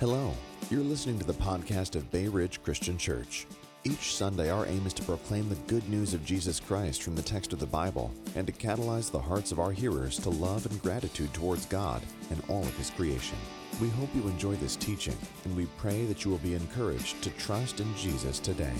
Hello, 0.00 0.32
you're 0.70 0.80
listening 0.80 1.18
to 1.18 1.26
the 1.26 1.34
podcast 1.34 1.94
of 1.94 2.10
Bay 2.10 2.26
Ridge 2.26 2.62
Christian 2.62 2.96
Church. 2.96 3.46
Each 3.84 4.14
Sunday, 4.16 4.48
our 4.48 4.64
aim 4.64 4.86
is 4.86 4.94
to 4.94 5.02
proclaim 5.02 5.46
the 5.50 5.56
good 5.66 5.86
news 5.90 6.14
of 6.14 6.24
Jesus 6.24 6.58
Christ 6.58 7.02
from 7.02 7.14
the 7.14 7.20
text 7.20 7.52
of 7.52 7.58
the 7.58 7.66
Bible 7.66 8.10
and 8.34 8.46
to 8.46 8.52
catalyze 8.54 9.10
the 9.10 9.20
hearts 9.20 9.52
of 9.52 9.60
our 9.60 9.72
hearers 9.72 10.18
to 10.20 10.30
love 10.30 10.64
and 10.64 10.80
gratitude 10.80 11.34
towards 11.34 11.66
God 11.66 12.00
and 12.30 12.42
all 12.48 12.62
of 12.62 12.74
His 12.78 12.88
creation. 12.88 13.36
We 13.78 13.90
hope 13.90 14.08
you 14.14 14.22
enjoy 14.22 14.54
this 14.54 14.74
teaching, 14.74 15.18
and 15.44 15.54
we 15.54 15.66
pray 15.76 16.06
that 16.06 16.24
you 16.24 16.30
will 16.30 16.38
be 16.38 16.54
encouraged 16.54 17.20
to 17.20 17.30
trust 17.32 17.80
in 17.80 17.94
Jesus 17.94 18.38
today. 18.38 18.72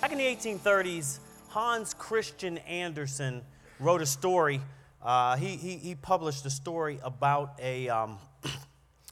Back 0.00 0.10
in 0.10 0.18
the 0.18 0.24
1830s, 0.24 1.20
Hans 1.46 1.94
Christian 1.94 2.58
Andersen 2.58 3.40
wrote 3.78 4.02
a 4.02 4.06
story. 4.06 4.60
Uh, 5.00 5.36
he, 5.36 5.54
he, 5.54 5.76
he, 5.76 5.94
published 5.94 6.44
a 6.44 6.50
story 6.50 6.98
about 7.04 7.56
a 7.62 7.88
um, 7.88 8.18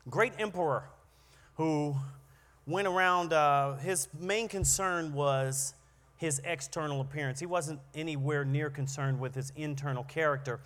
great 0.08 0.32
emperor 0.38 0.84
who 1.56 1.94
went 2.66 2.88
around, 2.88 3.32
uh, 3.32 3.76
his 3.76 4.08
main 4.18 4.48
concern 4.48 5.12
was 5.12 5.74
his 6.16 6.40
external 6.44 7.00
appearance. 7.00 7.40
He 7.40 7.46
wasn't 7.46 7.80
anywhere 7.94 8.44
near 8.44 8.70
concerned 8.70 9.20
with 9.20 9.34
his 9.34 9.52
internal 9.56 10.04
character. 10.04 10.60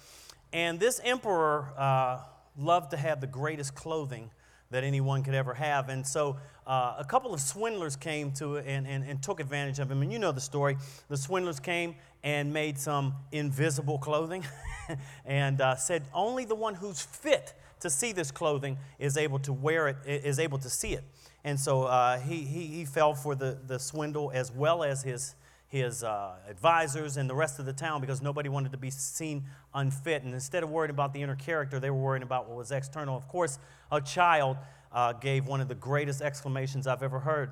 And 0.52 0.78
this 0.78 1.00
emperor 1.02 1.72
uh, 1.76 2.18
loved 2.58 2.90
to 2.90 2.96
have 2.96 3.20
the 3.20 3.26
greatest 3.26 3.74
clothing 3.74 4.30
that 4.70 4.82
anyone 4.82 5.22
could 5.22 5.34
ever 5.34 5.54
have. 5.54 5.88
And 5.88 6.06
so 6.06 6.36
uh, 6.66 6.96
a 6.98 7.04
couple 7.04 7.32
of 7.32 7.40
swindlers 7.40 7.96
came 7.96 8.32
to 8.32 8.56
and, 8.56 8.86
and, 8.86 9.04
and, 9.04 9.22
took 9.22 9.38
advantage 9.38 9.78
of 9.78 9.90
him. 9.90 10.02
And 10.02 10.12
you 10.12 10.18
know 10.18 10.32
the 10.32 10.40
story. 10.40 10.76
The 11.08 11.16
swindlers 11.16 11.60
came 11.60 11.94
and 12.24 12.52
made 12.52 12.78
some 12.78 13.14
invisible 13.30 13.98
clothing 13.98 14.44
and 15.24 15.60
uh, 15.60 15.76
said 15.76 16.02
only 16.12 16.44
the 16.44 16.54
one 16.54 16.74
who's 16.74 17.00
fit 17.00 17.54
to 17.80 17.90
see 17.90 18.12
this 18.12 18.30
clothing 18.30 18.78
is 18.98 19.16
able 19.16 19.38
to 19.40 19.52
wear 19.52 19.88
it, 19.88 19.96
is 20.06 20.38
able 20.38 20.58
to 20.58 20.70
see 20.70 20.94
it. 20.94 21.04
And 21.44 21.60
so 21.60 21.84
uh, 21.84 22.18
he, 22.18 22.42
he, 22.42 22.66
he, 22.66 22.84
fell 22.86 23.14
for 23.14 23.34
the, 23.34 23.58
the 23.66 23.78
swindle 23.78 24.30
as 24.32 24.50
well 24.50 24.82
as 24.82 25.02
his, 25.02 25.34
his 25.68 26.02
uh, 26.02 26.32
advisors 26.48 27.18
and 27.18 27.28
the 27.28 27.34
rest 27.34 27.58
of 27.58 27.66
the 27.66 27.72
town 27.74 28.00
because 28.00 28.22
nobody 28.22 28.48
wanted 28.48 28.72
to 28.72 28.78
be 28.78 28.88
seen 28.88 29.44
unfit. 29.74 30.22
And 30.22 30.32
instead 30.32 30.62
of 30.62 30.70
worrying 30.70 30.90
about 30.90 31.12
the 31.12 31.20
inner 31.20 31.36
character, 31.36 31.78
they 31.78 31.90
were 31.90 32.00
worrying 32.00 32.22
about 32.22 32.48
what 32.48 32.56
was 32.56 32.72
external. 32.72 33.14
Of 33.14 33.28
course, 33.28 33.58
a 33.92 34.00
child 34.00 34.56
uh, 34.90 35.12
gave 35.12 35.46
one 35.46 35.60
of 35.60 35.68
the 35.68 35.74
greatest 35.74 36.22
exclamations 36.22 36.86
I've 36.86 37.02
ever 37.02 37.18
heard 37.18 37.50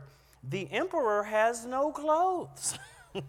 The 0.48 0.68
emperor 0.72 1.24
has 1.24 1.66
no 1.66 1.92
clothes. 1.92 2.78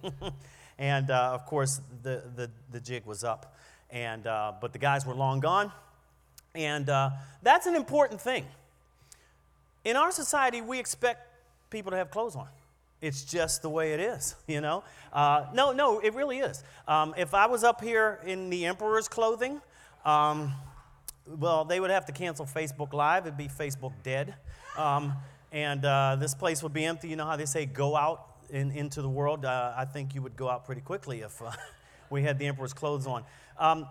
and 0.79 1.11
uh, 1.11 1.31
of 1.33 1.45
course, 1.45 1.81
the, 2.03 2.23
the, 2.35 2.49
the 2.71 2.79
jig 2.79 3.05
was 3.05 3.25
up. 3.25 3.55
And, 3.89 4.25
uh, 4.25 4.53
but 4.61 4.71
the 4.71 4.79
guys 4.79 5.05
were 5.05 5.13
long 5.13 5.41
gone. 5.41 5.71
And 6.55 6.89
uh, 6.89 7.11
that's 7.41 7.65
an 7.65 7.75
important 7.75 8.21
thing. 8.21 8.45
In 9.83 9.95
our 9.95 10.11
society, 10.11 10.61
we 10.61 10.79
expect 10.79 11.27
people 11.69 11.91
to 11.91 11.97
have 11.97 12.11
clothes 12.11 12.35
on. 12.35 12.47
It's 13.01 13.23
just 13.25 13.61
the 13.61 13.69
way 13.69 13.93
it 13.93 13.99
is, 13.99 14.35
you 14.47 14.61
know? 14.61 14.83
Uh, 15.11 15.47
no, 15.53 15.71
no, 15.71 15.99
it 15.99 16.13
really 16.13 16.39
is. 16.39 16.63
Um, 16.87 17.13
if 17.17 17.33
I 17.33 17.47
was 17.47 17.63
up 17.63 17.81
here 17.81 18.19
in 18.25 18.49
the 18.49 18.65
emperor's 18.65 19.07
clothing, 19.07 19.61
um, 20.05 20.53
well, 21.27 21.65
they 21.65 21.79
would 21.79 21.91
have 21.91 22.05
to 22.05 22.11
cancel 22.11 22.45
Facebook 22.45 22.93
Live. 22.93 23.25
It'd 23.25 23.37
be 23.37 23.47
Facebook 23.47 23.93
dead. 24.03 24.35
Um, 24.77 25.13
and 25.51 25.85
uh, 25.85 26.17
this 26.19 26.33
place 26.33 26.63
would 26.63 26.73
be 26.73 26.85
empty. 26.85 27.09
You 27.09 27.15
know 27.15 27.25
how 27.25 27.35
they 27.35 27.45
say 27.45 27.65
go 27.65 27.95
out 27.95 28.27
in, 28.49 28.71
into 28.71 29.01
the 29.01 29.09
world? 29.09 29.45
Uh, 29.45 29.73
I 29.75 29.85
think 29.85 30.15
you 30.15 30.21
would 30.21 30.35
go 30.35 30.49
out 30.49 30.65
pretty 30.65 30.81
quickly 30.81 31.21
if 31.21 31.41
uh, 31.41 31.51
we 32.09 32.23
had 32.23 32.39
the 32.39 32.47
emperor's 32.47 32.73
clothes 32.73 33.07
on. 33.07 33.23
Um, 33.57 33.87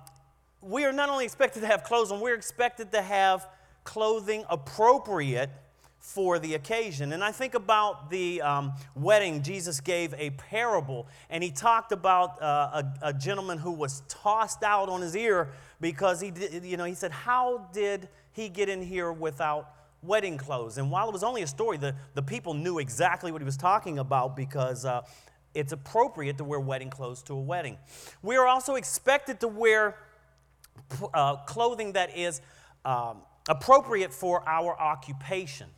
we 0.63 0.85
are 0.85 0.93
not 0.93 1.09
only 1.09 1.25
expected 1.25 1.61
to 1.61 1.67
have 1.67 1.83
clothes 1.83 2.13
on, 2.13 2.21
we're 2.21 2.37
expected 2.37 2.93
to 2.93 3.03
have 3.03 3.47
clothing 3.85 4.45
appropriate 4.49 5.51
for 5.99 6.39
the 6.39 6.55
occasion. 6.55 7.13
And 7.13 7.23
I 7.23 7.31
think 7.31 7.55
about 7.55 8.11
the 8.11 8.43
um, 8.43 8.73
wedding, 8.95 9.43
Jesus 9.43 9.81
gave 9.81 10.15
a 10.15 10.31
parable, 10.31 11.07
and 11.31 11.43
he 11.43 11.51
talked 11.51 11.93
about 11.93 12.41
uh, 12.43 12.83
a, 13.03 13.09
a, 13.09 13.13
gentleman 13.13 13.59
who 13.59 13.71
was 13.71 14.03
tossed 14.09 14.65
out 14.65 14.89
on 14.89 15.01
his 15.01 15.17
ear 15.17 15.51
because 15.81 16.21
he 16.21 16.33
did, 16.33 16.65
you 16.65 16.77
know, 16.77 16.85
he 16.85 16.95
said, 16.95 17.13
How 17.13 17.69
did 17.73 18.09
he 18.33 18.49
get 18.49 18.69
in 18.69 18.83
here 18.83 19.13
without 19.13 19.71
wedding 20.03 20.37
clothes? 20.39 20.79
And 20.79 20.91
while 20.91 21.09
it 21.09 21.13
was 21.13 21.23
only 21.23 21.43
a 21.43 21.47
story, 21.47 21.77
the, 21.77 21.95
the 22.15 22.23
people 22.23 22.53
knew 22.55 22.81
exactly 22.81 23.31
what 23.31 23.41
he 23.41 23.45
was 23.47 23.57
talking 23.57 24.01
about 24.01 24.35
because 24.35 24.85
uh, 24.85 25.03
it's 25.55 25.73
appropriate 25.73 26.39
to 26.39 26.45
wear 26.45 26.59
wedding 26.59 26.91
clothes 26.91 27.23
to 27.25 27.35
a 27.35 27.41
wedding. 27.41 27.79
We 28.23 28.37
are 28.37 28.47
also 28.47 28.75
expected 28.75 29.39
to 29.41 29.49
wear 29.49 29.97
uh, 31.15 31.37
clothing 31.37 31.93
that 31.93 32.17
is 32.17 32.41
um, 32.85 33.19
appropriate 33.49 34.13
for 34.13 34.47
our 34.49 34.79
occupation. 34.79 35.69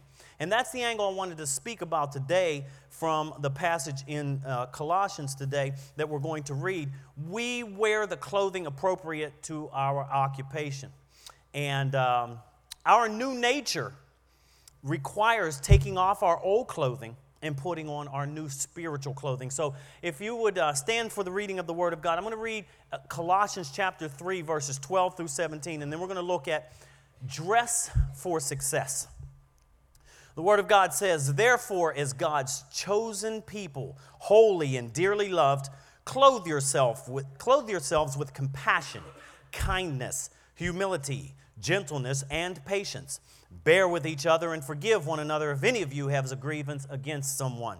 And 0.41 0.51
that's 0.51 0.73
the 0.73 0.83
angle 0.83 1.09
I 1.09 1.13
wanted 1.13 1.39
to 1.39 1.47
speak 1.47 1.81
about 1.81 2.13
today 2.13 2.67
from 2.91 3.35
the 3.41 3.51
passage 3.51 4.03
in 4.07 4.43
uh, 4.47 4.67
Colossians 4.67 5.35
today 5.35 5.73
that 5.97 6.09
we're 6.09 6.19
going 6.19 6.43
to 6.45 6.55
read. 6.55 6.91
We 7.29 7.63
wear 7.63 8.07
the 8.07 8.17
clothing 8.17 8.67
appropriate 8.67 9.43
to 9.45 9.71
our 9.73 10.03
occupation. 10.05 10.91
And 11.53 11.95
um, 11.95 12.39
our 12.85 13.09
new 13.09 13.35
nature 13.35 13.93
requires 14.83 15.61
taking 15.61 15.97
off 15.97 16.23
our 16.23 16.39
old 16.43 16.69
clothing 16.69 17.17
and 17.45 17.57
putting 17.57 17.89
on 17.89 18.09
our 18.09 18.27
new 18.27 18.49
spiritual 18.49 19.15
clothing. 19.15 19.51
So, 19.51 19.75
if 20.03 20.21
you 20.21 20.35
would 20.35 20.59
uh, 20.59 20.73
stand 20.73 21.13
for 21.13 21.23
the 21.23 21.31
reading 21.31 21.59
of 21.59 21.67
the 21.67 21.75
Word 21.75 21.93
of 21.93 22.03
God, 22.03 22.19
I'm 22.19 22.25
going 22.25 22.35
to 22.35 22.41
read 22.41 22.65
uh, 22.93 22.99
Colossians 23.09 23.71
chapter 23.73 24.09
3, 24.09 24.41
verses 24.41 24.79
12 24.79 25.17
through 25.17 25.29
17, 25.29 25.83
and 25.83 25.93
then 25.93 26.01
we're 26.01 26.07
going 26.07 26.17
to 26.17 26.23
look 26.23 26.49
at 26.49 26.73
dress 27.27 27.91
for 28.15 28.41
success. 28.41 29.09
The 30.35 30.43
Word 30.43 30.59
of 30.59 30.67
God 30.67 30.93
says, 30.93 31.35
Therefore, 31.35 31.95
as 31.95 32.13
God's 32.13 32.65
chosen 32.75 33.43
people, 33.43 33.99
holy 34.19 34.77
and 34.77 34.93
dearly 34.93 35.29
loved, 35.29 35.69
clothe, 36.05 36.47
yourself 36.47 37.09
with, 37.09 37.27
clothe 37.39 37.71
yourselves 37.71 38.17
with 38.17 38.33
compassion, 38.33 39.03
kindness, 39.53 40.31
humility, 40.55 41.35
gentleness, 41.61 42.25
and 42.31 42.65
patience. 42.65 43.21
Bear 43.65 43.89
with 43.89 44.07
each 44.07 44.27
other 44.27 44.53
and 44.53 44.63
forgive 44.63 45.07
one 45.07 45.21
another 45.21 45.51
if 45.51 45.65
any 45.65 45.83
of 45.83 45.93
you 45.93 46.09
has 46.09 46.31
a 46.31 46.37
grievance 46.37 46.87
against 46.91 47.37
someone. 47.37 47.79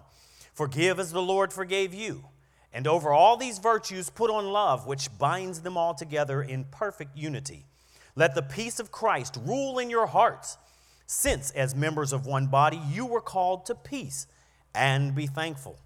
Forgive 0.53 0.99
as 0.99 1.11
the 1.11 1.21
Lord 1.21 1.53
forgave 1.53 1.93
you. 1.93 2.25
And 2.73 2.87
over 2.87 3.13
all 3.13 3.37
these 3.37 3.59
virtues, 3.59 4.09
put 4.09 4.29
on 4.29 4.51
love, 4.51 4.85
which 4.85 5.15
binds 5.17 5.61
them 5.61 5.77
all 5.77 5.93
together 5.93 6.41
in 6.41 6.65
perfect 6.65 7.15
unity. 7.15 7.65
Let 8.15 8.35
the 8.35 8.41
peace 8.41 8.79
of 8.79 8.91
Christ 8.91 9.39
rule 9.45 9.79
in 9.79 9.89
your 9.89 10.07
hearts 10.07 10.57
since, 11.07 11.51
as 11.51 11.75
members 11.75 12.11
of 12.11 12.25
one 12.25 12.47
body, 12.47 12.81
you 12.89 13.05
were 13.05 13.21
called 13.21 13.65
to 13.67 13.75
peace, 13.75 14.27
and 14.73 15.13
be 15.13 15.27
thankful. 15.27 15.77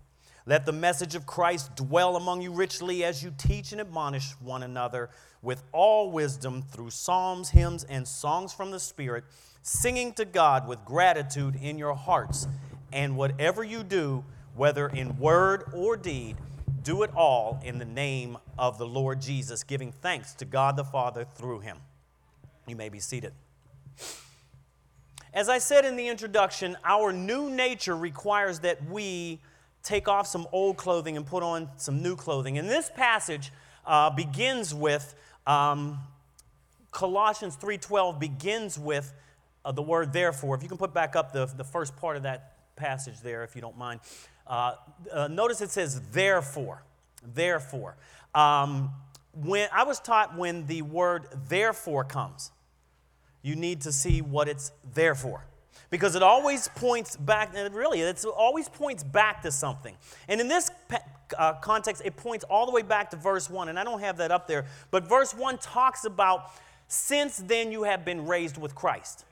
Let 0.45 0.65
the 0.65 0.71
message 0.71 1.13
of 1.13 1.27
Christ 1.27 1.75
dwell 1.75 2.15
among 2.15 2.41
you 2.41 2.51
richly 2.51 3.03
as 3.03 3.21
you 3.21 3.33
teach 3.37 3.71
and 3.71 3.81
admonish 3.81 4.31
one 4.39 4.63
another 4.63 5.09
with 5.41 5.61
all 5.71 6.11
wisdom 6.11 6.61
through 6.61 6.89
psalms, 6.89 7.49
hymns, 7.49 7.83
and 7.83 8.07
songs 8.07 8.53
from 8.53 8.71
the 8.71 8.79
Spirit, 8.79 9.25
singing 9.61 10.13
to 10.13 10.25
God 10.25 10.67
with 10.67 10.83
gratitude 10.85 11.55
in 11.61 11.77
your 11.77 11.95
hearts. 11.95 12.47
And 12.91 13.15
whatever 13.15 13.63
you 13.63 13.83
do, 13.83 14.23
whether 14.55 14.87
in 14.87 15.19
word 15.19 15.63
or 15.73 15.95
deed, 15.95 16.37
do 16.83 17.03
it 17.03 17.11
all 17.15 17.59
in 17.63 17.77
the 17.77 17.85
name 17.85 18.37
of 18.57 18.77
the 18.77 18.85
Lord 18.85 19.21
Jesus, 19.21 19.63
giving 19.63 19.91
thanks 19.91 20.33
to 20.35 20.45
God 20.45 20.75
the 20.75 20.83
Father 20.83 21.25
through 21.35 21.59
him. 21.59 21.77
You 22.67 22.75
may 22.75 22.89
be 22.89 22.99
seated. 22.99 23.33
As 25.33 25.49
I 25.49 25.59
said 25.59 25.85
in 25.85 25.95
the 25.95 26.07
introduction, 26.07 26.75
our 26.83 27.13
new 27.13 27.49
nature 27.49 27.95
requires 27.95 28.59
that 28.61 28.83
we 28.89 29.39
take 29.83 30.07
off 30.07 30.27
some 30.27 30.47
old 30.51 30.77
clothing 30.77 31.17
and 31.17 31.25
put 31.25 31.43
on 31.43 31.69
some 31.77 32.01
new 32.01 32.15
clothing. 32.15 32.57
And 32.57 32.67
this 32.67 32.89
passage 32.95 33.51
uh, 33.85 34.09
begins 34.09 34.73
with 34.73 35.15
um, 35.45 35.99
Colossians 36.91 37.55
3:12 37.57 38.19
begins 38.19 38.79
with 38.79 39.13
uh, 39.69 39.71
the 39.71 39.83
word 39.83 40.11
therefore. 40.11 40.55
If 40.55 40.63
you 40.63 40.67
can 40.67 40.79
put 40.79 40.95
back 40.95 41.15
up 41.15 41.31
the, 41.31 41.45
the 41.45 41.63
first 41.63 41.95
part 41.95 42.17
of 42.17 42.23
that 42.23 42.75
passage 42.75 43.21
there, 43.21 43.43
if 43.43 43.55
you 43.55 43.61
don't 43.61 43.77
mind. 43.77 43.99
Uh, 44.47 44.73
uh 45.13 45.27
notice 45.27 45.61
it 45.61 45.69
says 45.69 46.01
therefore. 46.11 46.83
Therefore. 47.35 47.95
Um, 48.33 48.89
when 49.33 49.69
I 49.71 49.83
was 49.83 49.99
taught 49.99 50.35
when 50.35 50.65
the 50.65 50.81
word 50.81 51.27
therefore 51.47 52.03
comes, 52.03 52.51
you 53.43 53.55
need 53.55 53.81
to 53.81 53.91
see 53.91 54.21
what 54.21 54.47
it's 54.47 54.71
there 54.95 55.13
for. 55.13 55.45
Because 55.91 56.15
it 56.15 56.23
always 56.23 56.67
points 56.69 57.15
back, 57.15 57.51
and 57.55 57.73
really, 57.73 58.01
it 58.01 58.25
always 58.25 58.69
points 58.69 59.03
back 59.03 59.43
to 59.43 59.51
something. 59.51 59.95
And 60.27 60.41
in 60.41 60.47
this 60.47 60.69
uh, 61.37 61.53
context, 61.53 62.01
it 62.05 62.15
points 62.15 62.43
all 62.43 62.65
the 62.65 62.71
way 62.71 62.81
back 62.81 63.11
to 63.11 63.17
verse 63.17 63.49
1, 63.49 63.69
and 63.69 63.79
I 63.79 63.83
don't 63.83 63.99
have 63.99 64.17
that 64.17 64.31
up 64.31 64.47
there, 64.47 64.65
but 64.91 65.07
verse 65.07 65.33
1 65.33 65.57
talks 65.59 66.05
about 66.05 66.51
since 66.87 67.37
then 67.37 67.71
you 67.71 67.83
have 67.83 68.03
been 68.03 68.25
raised 68.25 68.57
with 68.57 68.75
Christ. 68.75 69.25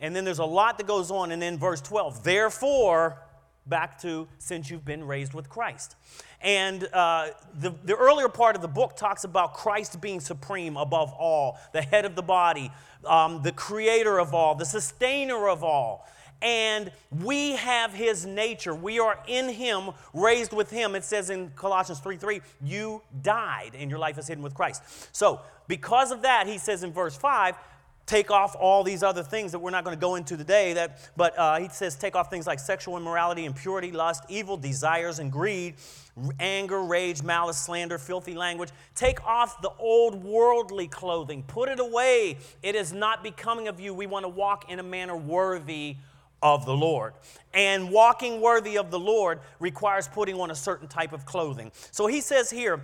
And 0.00 0.16
then 0.16 0.24
there's 0.24 0.38
a 0.38 0.44
lot 0.44 0.78
that 0.78 0.86
goes 0.86 1.10
on, 1.10 1.30
and 1.30 1.40
then 1.40 1.58
verse 1.58 1.80
12, 1.80 2.24
therefore, 2.24 3.22
back 3.66 4.00
to 4.02 4.26
since 4.38 4.70
you've 4.70 4.84
been 4.84 5.04
raised 5.04 5.34
with 5.34 5.48
Christ. 5.48 5.96
And 6.40 6.88
uh, 6.92 7.28
the, 7.58 7.74
the 7.84 7.94
earlier 7.94 8.28
part 8.28 8.56
of 8.56 8.62
the 8.62 8.68
book 8.68 8.96
talks 8.96 9.24
about 9.24 9.54
Christ 9.54 10.00
being 10.00 10.20
supreme 10.20 10.76
above 10.76 11.12
all, 11.12 11.58
the 11.72 11.82
head 11.82 12.04
of 12.04 12.16
the 12.16 12.22
body, 12.22 12.72
um, 13.06 13.42
the 13.42 13.52
creator 13.52 14.18
of 14.18 14.34
all, 14.34 14.54
the 14.54 14.64
sustainer 14.64 15.48
of 15.48 15.62
all. 15.62 16.06
And 16.42 16.90
we 17.10 17.52
have 17.52 17.92
his 17.92 18.24
nature. 18.24 18.74
We 18.74 18.98
are 18.98 19.18
in 19.28 19.50
him, 19.50 19.90
raised 20.14 20.54
with 20.54 20.70
him. 20.70 20.94
It 20.94 21.04
says 21.04 21.28
in 21.28 21.50
Colossians 21.50 22.00
3 22.00 22.16
3, 22.16 22.40
you 22.62 23.02
died 23.20 23.72
and 23.78 23.90
your 23.90 23.98
life 23.98 24.16
is 24.16 24.26
hidden 24.26 24.42
with 24.42 24.54
Christ. 24.54 24.82
So, 25.14 25.40
because 25.68 26.10
of 26.10 26.22
that, 26.22 26.46
he 26.46 26.56
says 26.56 26.82
in 26.82 26.92
verse 26.92 27.14
5, 27.14 27.56
take 28.10 28.32
off 28.32 28.56
all 28.58 28.82
these 28.82 29.04
other 29.04 29.22
things 29.22 29.52
that 29.52 29.60
we're 29.60 29.70
not 29.70 29.84
going 29.84 29.96
to 29.96 30.00
go 30.00 30.16
into 30.16 30.36
today 30.36 30.72
that 30.72 30.98
but 31.16 31.38
uh, 31.38 31.60
he 31.60 31.68
says 31.68 31.94
take 31.94 32.16
off 32.16 32.28
things 32.28 32.44
like 32.44 32.58
sexual 32.58 32.96
immorality 32.96 33.44
impurity 33.44 33.92
lust 33.92 34.24
evil 34.28 34.56
desires 34.56 35.20
and 35.20 35.30
greed 35.30 35.76
anger 36.40 36.82
rage 36.82 37.22
malice 37.22 37.56
slander 37.56 37.98
filthy 37.98 38.34
language 38.34 38.70
take 38.96 39.24
off 39.24 39.62
the 39.62 39.70
old 39.78 40.24
worldly 40.24 40.88
clothing 40.88 41.44
put 41.44 41.68
it 41.68 41.78
away 41.78 42.36
it 42.64 42.74
is 42.74 42.92
not 42.92 43.22
becoming 43.22 43.68
of 43.68 43.78
you 43.78 43.94
we 43.94 44.08
want 44.08 44.24
to 44.24 44.28
walk 44.28 44.68
in 44.68 44.80
a 44.80 44.82
manner 44.82 45.16
worthy 45.16 45.96
of 46.42 46.64
the 46.64 46.72
Lord. 46.72 47.12
And 47.52 47.90
walking 47.90 48.40
worthy 48.40 48.78
of 48.78 48.90
the 48.90 48.98
Lord 48.98 49.40
requires 49.58 50.08
putting 50.08 50.40
on 50.40 50.50
a 50.50 50.54
certain 50.54 50.88
type 50.88 51.12
of 51.12 51.26
clothing. 51.26 51.70
So 51.90 52.06
he 52.06 52.22
says 52.22 52.48
here, 52.48 52.80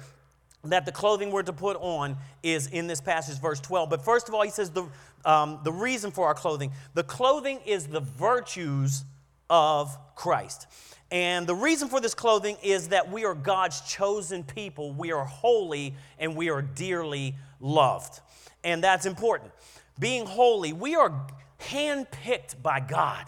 that 0.70 0.84
the 0.84 0.92
clothing 0.92 1.30
we're 1.30 1.42
to 1.42 1.52
put 1.52 1.76
on 1.80 2.16
is 2.42 2.66
in 2.68 2.86
this 2.86 3.00
passage, 3.00 3.40
verse 3.40 3.60
12. 3.60 3.90
But 3.90 4.04
first 4.04 4.28
of 4.28 4.34
all, 4.34 4.42
he 4.42 4.50
says 4.50 4.70
the, 4.70 4.86
um, 5.26 5.58
the 5.64 5.72
reason 5.72 6.10
for 6.10 6.26
our 6.26 6.34
clothing. 6.34 6.72
The 6.94 7.02
clothing 7.02 7.60
is 7.66 7.88
the 7.88 8.00
virtues 8.00 9.04
of 9.50 9.96
Christ. 10.14 10.66
And 11.10 11.46
the 11.46 11.54
reason 11.54 11.88
for 11.88 12.00
this 12.00 12.14
clothing 12.14 12.56
is 12.62 12.88
that 12.88 13.10
we 13.10 13.24
are 13.24 13.34
God's 13.34 13.80
chosen 13.82 14.42
people. 14.42 14.92
We 14.92 15.12
are 15.12 15.24
holy 15.24 15.94
and 16.18 16.34
we 16.34 16.50
are 16.50 16.62
dearly 16.62 17.34
loved. 17.60 18.20
And 18.64 18.82
that's 18.82 19.06
important. 19.06 19.52
Being 19.98 20.26
holy, 20.26 20.72
we 20.72 20.94
are 20.94 21.26
handpicked 21.60 22.60
by 22.62 22.80
God. 22.80 23.26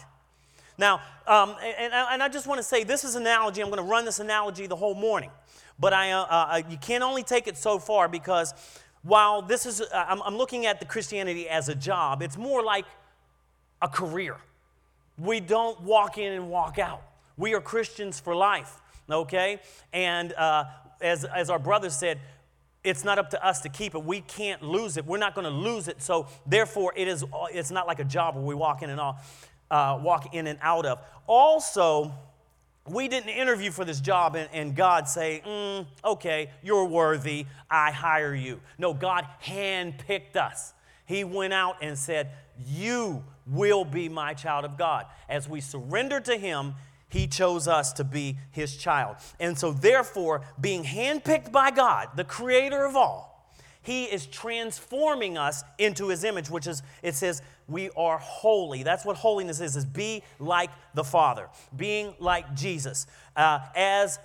Now, 0.77 1.01
um, 1.27 1.55
and, 1.61 1.93
and 1.93 2.23
I 2.23 2.29
just 2.29 2.47
want 2.47 2.59
to 2.59 2.63
say 2.63 2.83
this 2.83 3.03
is 3.03 3.15
an 3.15 3.23
analogy. 3.23 3.61
I'm 3.61 3.69
going 3.69 3.83
to 3.83 3.89
run 3.89 4.05
this 4.05 4.19
analogy 4.19 4.67
the 4.67 4.75
whole 4.75 4.95
morning. 4.95 5.31
But 5.79 5.93
I, 5.93 6.11
uh, 6.11 6.25
uh, 6.29 6.61
you 6.69 6.77
can 6.77 7.03
only 7.03 7.23
take 7.23 7.47
it 7.47 7.57
so 7.57 7.79
far 7.79 8.09
because 8.09 8.53
while 9.03 9.41
this 9.41 9.65
is, 9.65 9.81
uh, 9.81 9.87
I'm, 9.93 10.21
I'm 10.21 10.37
looking 10.37 10.65
at 10.65 10.79
the 10.79 10.85
Christianity 10.85 11.47
as 11.47 11.69
a 11.69 11.75
job, 11.75 12.21
it's 12.21 12.37
more 12.37 12.63
like 12.63 12.85
a 13.81 13.87
career. 13.87 14.37
We 15.17 15.39
don't 15.39 15.81
walk 15.81 16.17
in 16.17 16.33
and 16.33 16.49
walk 16.49 16.79
out. 16.79 17.01
We 17.37 17.53
are 17.53 17.61
Christians 17.61 18.19
for 18.19 18.35
life, 18.35 18.79
okay? 19.09 19.61
And 19.93 20.33
uh, 20.33 20.65
as, 21.01 21.23
as 21.23 21.49
our 21.49 21.59
brother 21.59 21.89
said, 21.89 22.19
it's 22.83 23.03
not 23.03 23.19
up 23.19 23.29
to 23.31 23.45
us 23.45 23.61
to 23.61 23.69
keep 23.69 23.95
it. 23.95 24.03
We 24.03 24.21
can't 24.21 24.61
lose 24.61 24.97
it. 24.97 25.05
We're 25.05 25.17
not 25.17 25.35
going 25.35 25.45
to 25.45 25.51
lose 25.51 25.87
it. 25.87 26.01
So 26.01 26.27
therefore, 26.45 26.93
it 26.95 27.07
is. 27.07 27.25
It's 27.51 27.71
not 27.71 27.87
like 27.87 27.99
a 27.99 28.05
job 28.05 28.35
where 28.35 28.43
we 28.43 28.55
walk 28.55 28.81
in 28.81 28.89
and 28.89 28.99
all, 28.99 29.19
uh, 29.69 29.99
walk 30.01 30.33
in 30.33 30.47
and 30.47 30.57
out 30.61 30.85
of. 30.85 30.99
Also, 31.27 32.13
we 32.91 33.07
didn't 33.07 33.29
interview 33.29 33.71
for 33.71 33.85
this 33.85 34.01
job 34.01 34.35
and, 34.35 34.49
and 34.53 34.75
God 34.75 35.07
say, 35.07 35.41
mm, 35.45 35.85
okay, 36.03 36.49
you're 36.63 36.85
worthy, 36.85 37.45
I 37.69 37.91
hire 37.91 38.35
you. 38.35 38.59
No, 38.77 38.93
God 38.93 39.27
handpicked 39.43 40.35
us. 40.35 40.73
He 41.09 41.23
went 41.23 41.53
out 41.53 41.77
and 41.81 41.97
said, 41.97 42.29
You 42.67 43.23
will 43.47 43.83
be 43.83 44.09
my 44.09 44.35
child 44.35 44.63
of 44.63 44.77
God. 44.77 45.07
As 45.27 45.49
we 45.49 45.59
surrender 45.59 46.19
to 46.19 46.37
Him, 46.37 46.75
He 47.09 47.25
chose 47.25 47.67
us 47.67 47.93
to 47.93 48.03
be 48.03 48.37
His 48.51 48.77
child. 48.77 49.15
And 49.39 49.57
so, 49.57 49.71
therefore, 49.71 50.41
being 50.61 50.83
handpicked 50.83 51.51
by 51.51 51.71
God, 51.71 52.09
the 52.15 52.23
creator 52.23 52.85
of 52.85 52.95
all, 52.95 53.55
He 53.81 54.03
is 54.03 54.27
transforming 54.27 55.35
us 55.35 55.63
into 55.79 56.09
His 56.09 56.23
image, 56.23 56.51
which 56.51 56.67
is, 56.67 56.83
it 57.01 57.15
says, 57.15 57.41
we 57.69 57.89
are 57.95 58.17
holy. 58.17 58.83
That's 58.83 59.05
what 59.05 59.15
holiness 59.15 59.59
is, 59.59 59.75
is 59.75 59.85
be 59.85 60.23
like 60.39 60.71
the 60.93 61.03
Father, 61.03 61.49
being 61.75 62.13
like 62.19 62.55
Jesus. 62.55 63.05
Uh, 63.35 63.59
as 63.75 64.19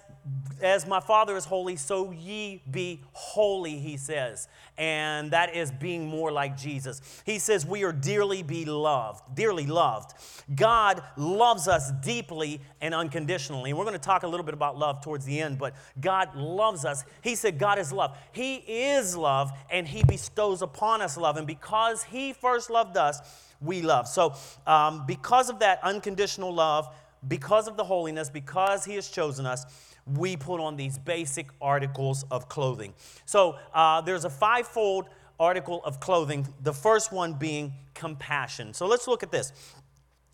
as 0.63 0.87
my 0.87 1.01
Father 1.01 1.37
is 1.37 1.45
holy, 1.45 1.77
so 1.77 2.11
ye 2.11 2.63
be 2.71 3.03
holy, 3.13 3.79
he 3.79 3.97
says. 3.97 4.49
And 4.79 5.31
that 5.33 5.55
is 5.55 5.71
being 5.71 6.07
more 6.07 6.33
like 6.33 6.57
Jesus. 6.57 7.23
He 7.27 7.39
says 7.39 7.67
we 7.67 7.85
are 7.85 7.93
dearly 7.93 8.43
beloved, 8.43 9.23
dearly 9.35 9.67
loved. 9.67 10.15
God 10.55 11.03
loves 11.17 11.69
us 11.69 11.93
deeply 12.03 12.61
and 12.81 12.95
unconditionally. 12.95 13.71
And 13.71 13.79
we're 13.79 13.85
going 13.85 13.99
to 13.99 14.03
talk 14.03 14.23
a 14.23 14.29
little 14.29 14.47
bit 14.47 14.55
about 14.55 14.79
love 14.79 15.03
towards 15.03 15.27
the 15.27 15.41
end, 15.41 15.59
but 15.59 15.75
God 16.01 16.35
loves 16.35 16.85
us. 16.85 17.05
He 17.23 17.35
said 17.35 17.59
God 17.59 17.79
is 17.79 17.93
love. 17.93 18.17
He 18.33 18.57
is 18.57 19.17
love, 19.17 19.53
and 19.71 19.87
he 19.87 20.03
bestows 20.05 20.63
upon 20.63 21.03
us 21.03 21.17
love. 21.19 21.37
And 21.37 21.47
because 21.47 22.03
he 22.03 22.33
first 22.33 22.71
loved 22.71 22.97
us, 22.97 23.21
we 23.61 23.83
love. 23.83 24.09
So, 24.09 24.35
um, 24.67 25.05
because 25.07 25.49
of 25.49 25.61
that 25.61 25.81
unconditional 25.83 26.53
love, 26.53 26.89
because 27.29 27.69
of 27.69 27.77
the 27.77 27.85
holiness, 27.85 28.31
because 28.31 28.85
he 28.85 28.95
has 28.95 29.09
chosen 29.09 29.47
us, 29.47 29.65
we 30.07 30.37
put 30.37 30.61
on 30.61 30.77
these 30.77 30.99
basic 30.99 31.47
articles 31.61 32.25
of 32.31 32.49
clothing. 32.49 32.93
So 33.25 33.57
uh, 33.73 34.01
there's 34.03 34.25
a 34.25 34.31
fivefold 34.31 35.07
article 35.41 35.83
of 35.85 36.01
clothing, 36.01 36.47
the 36.63 36.73
first 36.73 37.13
one 37.13 37.35
being 37.35 37.73
compassion. 37.95 38.75
So 38.75 38.87
let's 38.87 39.09
look 39.09 39.23
at 39.23 39.33
this. 39.33 39.53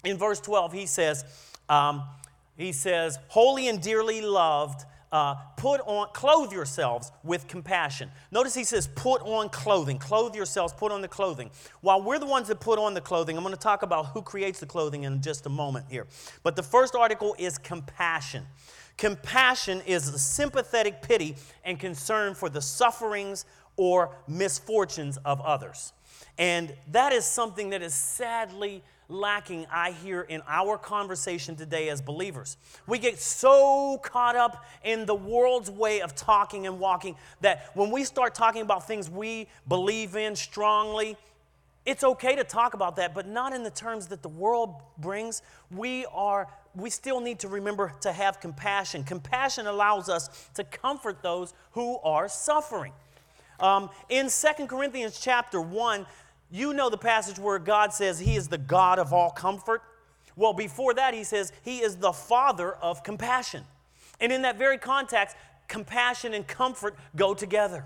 In 0.04 0.18
verse 0.18 0.40
12, 0.40 0.72
he 0.72 0.86
says, 0.86 1.24
um, 1.68 2.02
he 2.56 2.72
says, 2.72 3.18
holy 3.28 3.68
and 3.68 3.80
dearly 3.80 4.20
loved, 4.20 4.84
uh, 5.12 5.34
put 5.56 5.80
on, 5.86 6.08
clothe 6.12 6.52
yourselves 6.52 7.10
with 7.24 7.48
compassion. 7.48 8.10
Notice 8.30 8.54
he 8.54 8.64
says, 8.64 8.88
put 8.94 9.20
on 9.22 9.48
clothing. 9.48 9.98
Clothe 9.98 10.34
yourselves, 10.34 10.72
put 10.72 10.92
on 10.92 11.00
the 11.00 11.08
clothing. 11.08 11.50
While 11.80 12.02
we're 12.02 12.18
the 12.18 12.26
ones 12.26 12.48
that 12.48 12.60
put 12.60 12.78
on 12.78 12.94
the 12.94 13.00
clothing, 13.00 13.36
I'm 13.36 13.42
going 13.42 13.54
to 13.54 13.60
talk 13.60 13.82
about 13.82 14.06
who 14.06 14.22
creates 14.22 14.60
the 14.60 14.66
clothing 14.66 15.04
in 15.04 15.20
just 15.20 15.46
a 15.46 15.48
moment 15.48 15.86
here. 15.90 16.06
But 16.42 16.54
the 16.54 16.62
first 16.62 16.94
article 16.94 17.34
is 17.38 17.58
compassion. 17.58 18.46
Compassion 18.96 19.80
is 19.86 20.08
a 20.08 20.18
sympathetic 20.18 21.02
pity 21.02 21.36
and 21.64 21.78
concern 21.78 22.34
for 22.34 22.48
the 22.48 22.62
sufferings 22.62 23.46
or 23.76 24.14
misfortunes 24.28 25.16
of 25.24 25.40
others. 25.40 25.92
And 26.38 26.74
that 26.92 27.12
is 27.12 27.24
something 27.24 27.70
that 27.70 27.82
is 27.82 27.94
sadly 27.94 28.82
lacking, 29.10 29.66
I 29.70 29.92
hear, 29.92 30.22
in 30.22 30.42
our 30.46 30.78
conversation 30.78 31.56
today 31.56 31.88
as 31.88 32.00
believers. 32.00 32.56
We 32.86 32.98
get 32.98 33.18
so 33.18 33.98
caught 34.02 34.36
up 34.36 34.64
in 34.84 35.06
the 35.06 35.14
world's 35.14 35.70
way 35.70 36.00
of 36.00 36.14
talking 36.14 36.66
and 36.66 36.78
walking 36.78 37.16
that 37.40 37.70
when 37.74 37.90
we 37.90 38.04
start 38.04 38.34
talking 38.34 38.62
about 38.62 38.86
things 38.86 39.10
we 39.10 39.48
believe 39.68 40.16
in 40.16 40.36
strongly, 40.36 41.16
it's 41.86 42.04
okay 42.04 42.36
to 42.36 42.44
talk 42.44 42.74
about 42.74 42.96
that, 42.96 43.14
but 43.14 43.26
not 43.26 43.52
in 43.52 43.62
the 43.62 43.70
terms 43.70 44.08
that 44.08 44.22
the 44.22 44.28
world 44.28 44.74
brings. 44.98 45.42
We 45.70 46.06
are 46.12 46.48
we 46.74 46.90
still 46.90 47.20
need 47.20 47.40
to 47.40 47.48
remember 47.48 47.92
to 48.02 48.12
have 48.12 48.38
compassion. 48.38 49.02
Compassion 49.02 49.66
allows 49.66 50.08
us 50.08 50.48
to 50.54 50.62
comfort 50.62 51.22
those 51.22 51.52
who 51.72 51.98
are 51.98 52.28
suffering. 52.28 52.92
Um, 53.58 53.90
in 54.08 54.30
Second 54.30 54.68
Corinthians 54.68 55.18
chapter 55.20 55.60
1, 55.60 56.06
you 56.50 56.74
know 56.74 56.90
the 56.90 56.98
passage 56.98 57.38
where 57.38 57.58
God 57.58 57.92
says 57.92 58.18
He 58.18 58.36
is 58.36 58.48
the 58.48 58.58
God 58.58 58.98
of 58.98 59.12
all 59.12 59.30
comfort. 59.30 59.82
Well, 60.36 60.52
before 60.52 60.94
that, 60.94 61.14
He 61.14 61.24
says 61.24 61.52
He 61.62 61.78
is 61.78 61.96
the 61.96 62.12
Father 62.12 62.72
of 62.74 63.02
compassion. 63.02 63.64
And 64.20 64.32
in 64.32 64.42
that 64.42 64.58
very 64.58 64.78
context, 64.78 65.36
compassion 65.68 66.34
and 66.34 66.46
comfort 66.46 66.96
go 67.16 67.34
together. 67.34 67.84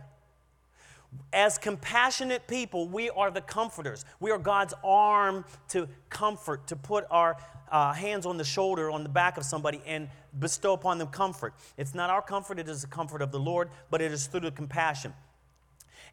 As 1.33 1.59
compassionate 1.59 2.49
people, 2.49 2.89
we 2.89 3.09
are 3.11 3.31
the 3.31 3.41
comforters. 3.41 4.05
We 4.19 4.33
are 4.33 4.39
God's 4.39 4.75
arm 4.83 5.45
to 5.69 5.89
comfort, 6.11 6.67
to 6.69 6.77
put 6.77 7.05
our 7.11 7.37
uh, 7.71 7.93
hands 7.93 8.27
on 8.27 8.37
the 8.37 8.45
shoulder, 8.45 8.91
on 8.91 9.03
the 9.05 9.09
back 9.09 9.37
of 9.37 9.45
somebody, 9.45 9.81
and 9.87 10.09
bestow 10.39 10.73
upon 10.73 10.99
them 10.99 11.09
comfort. 11.09 11.55
It's 11.77 11.95
not 11.95 12.11
our 12.11 12.23
comfort, 12.23 12.59
it 12.59 12.69
is 12.69 12.83
the 12.83 12.89
comfort 12.89 13.23
of 13.23 13.31
the 13.31 13.39
Lord, 13.39 13.71
but 13.91 14.01
it 14.01 14.11
is 14.11 14.27
through 14.27 14.41
the 14.41 14.51
compassion. 14.51 15.13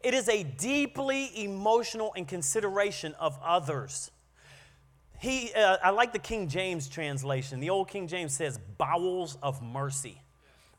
It 0.02 0.14
is 0.14 0.28
a 0.28 0.42
deeply 0.42 1.30
emotional 1.44 2.12
and 2.16 2.26
consideration 2.26 3.14
of 3.20 3.38
others. 3.42 4.10
He, 5.18 5.52
uh, 5.54 5.76
I 5.82 5.90
like 5.90 6.12
the 6.12 6.18
King 6.18 6.48
James 6.48 6.88
translation. 6.88 7.60
The 7.60 7.70
old 7.70 7.88
King 7.88 8.08
James 8.08 8.34
says, 8.34 8.58
bowels 8.78 9.38
of 9.40 9.62
mercy. 9.62 10.20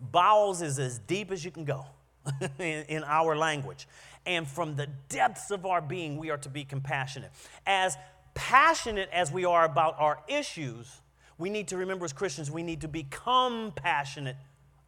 Bowels 0.02 0.62
is 0.62 0.80
as 0.80 1.00
deep 1.00 1.32
as 1.32 1.46
you 1.46 1.52
can 1.52 1.64
go 1.64 1.86
in, 2.60 2.84
in 2.90 3.04
our 3.06 3.38
language. 3.38 3.88
And 4.26 4.46
from 4.46 4.76
the 4.76 4.88
depths 5.08 5.52
of 5.52 5.66
our 5.66 5.80
being, 5.80 6.18
we 6.18 6.30
are 6.30 6.38
to 6.40 6.50
be 6.50 6.66
compassionate. 6.66 7.32
As 7.66 7.98
passionate 8.34 9.10
as 9.14 9.32
we 9.32 9.46
are 9.46 9.64
about 9.64 9.96
our 9.98 10.20
issues, 10.28 11.02
we 11.38 11.50
need 11.50 11.70
to 11.70 11.78
remember 11.78 12.04
as 12.04 12.12
Christians, 12.14 12.52
we 12.52 12.64
need 12.64 12.82
to 12.82 12.88
become 12.90 13.72
passionate 13.76 14.38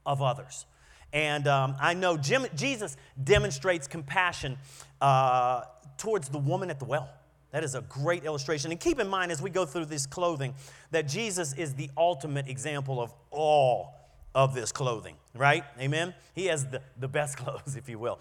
of 0.06 0.22
others. 0.22 0.66
And 1.14 1.48
um, 1.48 1.76
I 1.80 1.94
know 1.94 2.18
Jim, 2.18 2.46
Jesus 2.56 2.98
demonstrates 3.24 3.88
compassion 3.88 4.58
uh, 5.02 5.62
towards 5.98 6.30
the 6.30 6.40
woman 6.40 6.70
at 6.70 6.80
the 6.80 6.86
well. 6.86 7.10
That 7.52 7.64
is 7.64 7.74
a 7.74 7.82
great 7.82 8.26
illustration. 8.26 8.72
And 8.72 8.80
keep 8.80 9.00
in 9.00 9.08
mind 9.08 9.32
as 9.32 9.42
we 9.42 9.50
go 9.50 9.66
through 9.66 9.86
this 9.86 10.06
clothing 10.06 10.54
that 10.92 11.08
Jesus 11.08 11.54
is 11.54 11.74
the 11.74 11.90
ultimate 11.96 12.50
example 12.50 13.02
of 13.02 13.14
all 13.32 13.94
of 14.34 14.54
this 14.54 14.74
clothing, 14.74 15.16
right? 15.34 15.64
Amen? 15.80 16.14
He 16.34 16.48
has 16.48 16.66
the, 16.66 16.82
the 17.00 17.08
best 17.08 17.38
clothes, 17.40 17.78
if 17.78 17.88
you 17.88 17.98
will. 17.98 18.20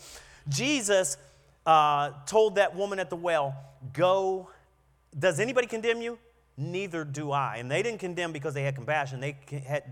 Jesus 0.49 1.17
uh, 1.67 2.11
told 2.27 2.55
that 2.57 2.77
woman 2.77 3.01
at 3.01 3.11
the 3.11 3.17
well, 3.17 3.57
Go, 3.93 4.49
does 5.19 5.41
anybody 5.41 5.67
condemn 5.67 6.01
you? 6.01 6.19
Neither 6.57 7.05
do 7.05 7.33
I. 7.33 7.57
And 7.57 7.71
they 7.71 7.83
didn't 7.83 8.01
condemn 8.01 8.33
because 8.33 8.55
they 8.55 8.63
had 8.63 8.75
compassion. 8.75 9.21
They 9.21 9.37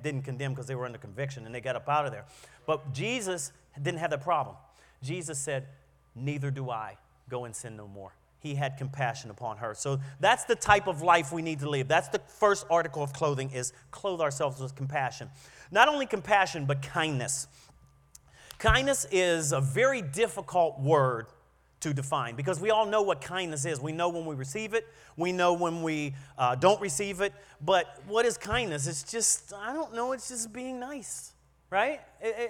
didn't 0.03 0.23
condemn 0.23 0.53
because 0.53 0.67
they 0.67 0.75
were 0.75 0.87
under 0.87 0.99
conviction 0.99 1.45
and 1.47 1.55
they 1.55 1.61
got 1.61 1.77
up 1.77 1.89
out 1.89 2.07
of 2.07 2.13
there. 2.13 2.25
But 2.67 2.93
Jesus 2.93 3.53
didn't 3.81 3.99
have 3.99 4.11
that 4.11 4.23
problem. 4.23 4.57
Jesus 5.03 5.39
said, 5.39 5.67
Neither 6.15 6.51
do 6.51 6.71
I. 6.71 6.99
Go 7.29 7.47
and 7.47 7.57
sin 7.57 7.77
no 7.77 7.89
more 7.89 8.13
he 8.43 8.57
had 8.57 8.77
compassion 8.77 9.31
upon 9.31 9.59
her. 9.59 9.73
So 9.75 10.01
that's 10.19 10.45
the 10.45 10.57
type 10.57 10.89
of 10.89 11.01
life 11.01 11.33
we 11.33 11.43
need 11.43 11.61
to 11.61 11.71
live. 11.71 11.87
That's 11.87 12.09
the 12.09 12.19
first 12.19 12.67
article 12.69 13.03
of 13.03 13.13
clothing 13.13 13.51
is 13.53 13.73
clothe 13.93 14.21
ourselves 14.21 14.61
with 14.61 14.75
compassion. 14.75 15.31
Not 15.71 15.89
only 15.89 16.07
compassion, 16.07 16.67
but 16.67 16.83
kindness. 16.83 17.47
Kindness 18.59 19.07
is 19.13 19.53
a 19.53 19.61
very 19.61 20.03
difficult 20.03 20.81
word 20.81 21.27
to 21.83 21.93
define 21.93 22.35
because 22.35 22.61
we 22.61 22.71
all 22.71 22.87
know 22.87 23.03
what 23.03 23.21
kindness 23.21 23.65
is. 23.65 23.81
We 23.81 23.93
know 23.93 24.09
when 24.09 24.25
we 24.25 24.35
receive 24.35 24.75
it, 24.75 24.87
we 25.17 25.33
know 25.33 25.53
when 25.53 25.83
we 25.83 26.15
uh, 26.39 26.55
don't 26.55 26.81
receive 26.81 27.21
it. 27.21 27.33
But 27.61 28.01
what 28.09 28.25
is 28.25 28.39
kindness? 28.39 28.87
It's 28.87 29.03
just, 29.03 29.53
I 29.53 29.73
don't 29.73 29.95
know, 29.95 30.13
it's 30.13 30.29
just 30.29 30.53
being 30.53 30.81
nice, 30.81 31.33
right? 31.71 32.01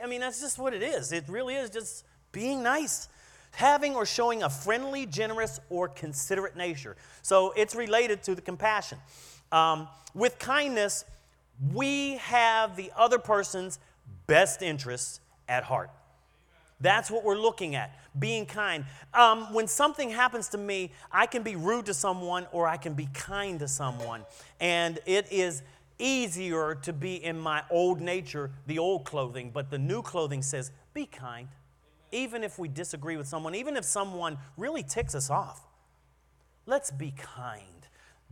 I 0.03 0.07
mean, 0.07 0.21
that's 0.21 0.41
just 0.41 0.59
what 0.59 0.75
it 0.75 0.83
is. 0.83 1.13
It 1.13 1.25
really 1.29 1.55
is 1.55 1.71
just 1.71 2.05
being 2.33 2.63
nice 2.63 3.09
having 3.53 3.95
or 3.95 4.07
showing 4.07 4.43
a 4.43 4.51
friendly, 4.51 5.07
generous, 5.07 5.61
or 5.71 5.89
considerate 5.89 6.57
nature. 6.57 6.97
So 7.23 7.53
it's 7.57 7.75
related 7.75 8.23
to 8.25 8.35
the 8.35 8.41
compassion. 8.41 8.99
Um, 9.51 9.89
with 10.15 10.39
kindness, 10.39 11.05
we 11.73 12.17
have 12.17 12.77
the 12.77 12.91
other 12.97 13.19
person's 13.19 13.79
best 14.27 14.63
interests 14.63 15.21
at 15.49 15.65
heart. 15.65 15.91
That's 16.83 17.11
what 17.11 17.25
we're 17.25 17.39
looking 17.39 17.75
at, 17.75 17.97
being 18.19 18.45
kind. 18.45 18.85
Um, 19.15 19.53
when 19.55 19.67
something 19.67 20.11
happens 20.11 20.49
to 20.49 20.59
me, 20.59 20.93
I 21.11 21.27
can 21.27 21.43
be 21.43 21.57
rude 21.57 21.87
to 21.87 21.95
someone 21.95 22.47
or 22.53 22.69
I 22.69 22.77
can 22.77 22.93
be 22.93 23.09
kind 23.15 23.59
to 23.61 23.69
someone. 23.69 24.23
And 24.61 24.99
it 25.07 25.33
is 25.33 25.63
easier 25.99 26.75
to 26.83 26.93
be 26.93 27.25
in 27.25 27.39
my 27.39 27.63
old 27.71 28.01
nature, 28.01 28.51
the 28.67 28.79
old 28.79 29.05
clothing, 29.05 29.51
but 29.55 29.71
the 29.71 29.79
new 29.79 30.03
clothing 30.03 30.43
says, 30.43 30.73
be 30.93 31.07
kind 31.07 31.49
even 32.13 32.45
if 32.45 32.59
we 32.59 32.69
disagree 32.69 33.17
with 33.17 33.27
someone, 33.27 33.55
even 33.55 33.77
if 33.77 33.85
someone 33.85 34.39
really 34.57 34.83
ticks 34.83 35.15
us 35.15 35.31
off, 35.31 35.67
let's 36.67 36.91
be 36.91 37.13
kind. 37.17 37.63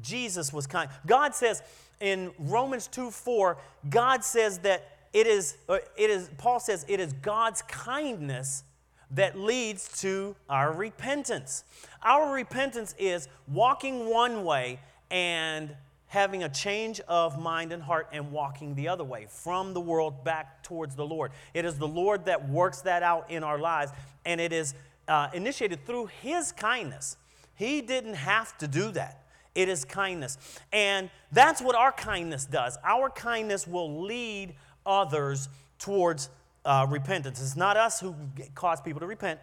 Jesus 0.01 0.53
was 0.53 0.67
kind. 0.67 0.91
God 1.07 1.35
says 1.35 1.63
in 1.99 2.31
Romans 2.39 2.87
2 2.87 3.11
4, 3.11 3.59
God 3.89 4.23
says 4.23 4.59
that 4.61 4.97
it 5.13 5.27
is, 5.27 5.57
uh, 5.69 5.79
it 5.97 6.11
is, 6.11 6.31
Paul 6.39 6.61
says 6.61 6.85
it 6.89 7.01
is 7.01 7.13
God's 7.15 7.63
kindness 7.63 8.65
that 9.13 9.39
leads 9.39 10.01
to 10.01 10.37
our 10.49 10.73
repentance. 10.73 11.65
Our 12.03 12.33
repentance 12.33 12.95
is 12.99 13.29
walking 13.49 14.09
one 14.09 14.45
way 14.45 14.79
and 15.11 15.75
having 16.07 16.43
a 16.43 16.49
change 16.49 17.01
of 17.09 17.41
mind 17.41 17.73
and 17.73 17.83
heart 17.83 18.09
and 18.13 18.33
walking 18.33 18.75
the 18.75 18.89
other 18.89 19.05
way 19.05 19.27
from 19.29 19.75
the 19.75 19.81
world 19.81 20.25
back 20.25 20.63
towards 20.63 20.95
the 20.97 21.07
Lord. 21.07 21.33
It 21.55 21.65
is 21.65 21.79
the 21.79 21.89
Lord 21.89 22.25
that 22.27 22.49
works 22.49 22.83
that 22.83 23.03
out 23.03 23.31
in 23.31 23.45
our 23.45 23.59
lives, 23.59 23.93
and 24.25 24.41
it 24.41 24.53
is 24.53 24.75
uh, 25.07 25.29
initiated 25.33 25.87
through 25.87 26.07
His 26.21 26.53
kindness. 26.53 27.17
He 27.55 27.81
didn't 27.81 28.15
have 28.15 28.57
to 28.59 28.67
do 28.67 28.91
that. 28.93 29.23
It 29.55 29.69
is 29.69 29.85
kindness. 29.85 30.39
And 30.73 31.11
that's 31.33 31.61
what 31.61 31.75
our 31.75 31.93
kindness 31.93 32.45
does. 32.45 32.79
Our 32.85 33.11
kindness 33.11 33.67
will 33.67 34.03
lead 34.03 34.55
others 34.85 35.49
towards 35.79 36.31
uh, 36.65 36.87
repentance. 36.89 37.41
It's 37.41 37.57
not 37.57 37.77
us 37.77 38.01
who 38.01 38.15
cause 38.55 38.81
people 38.81 39.01
to 39.01 39.07
repent, 39.07 39.41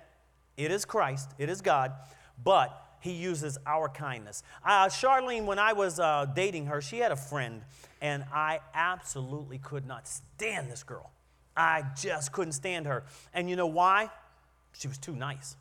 it 0.55 0.71
is 0.71 0.85
Christ, 0.85 1.31
it 1.37 1.49
is 1.49 1.61
God. 1.61 1.93
But 2.43 2.83
he 2.99 3.11
uses 3.11 3.57
our 3.65 3.89
kindness. 3.89 4.43
Uh, 4.65 4.87
Charlene, 4.87 5.45
when 5.45 5.59
I 5.59 5.73
was 5.73 5.99
uh, 5.99 6.25
dating 6.35 6.67
her, 6.67 6.81
she 6.81 6.97
had 6.97 7.11
a 7.11 7.15
friend, 7.15 7.61
and 8.01 8.25
I 8.33 8.59
absolutely 8.73 9.59
could 9.59 9.85
not 9.85 10.07
stand 10.07 10.69
this 10.69 10.83
girl. 10.83 11.11
I 11.55 11.83
just 11.99 12.31
couldn't 12.31 12.53
stand 12.53 12.85
her. 12.85 13.03
And 13.33 13.49
you 13.49 13.55
know 13.55 13.67
why? 13.67 14.11
She 14.73 14.87
was 14.87 14.97
too 14.97 15.15
nice. 15.15 15.55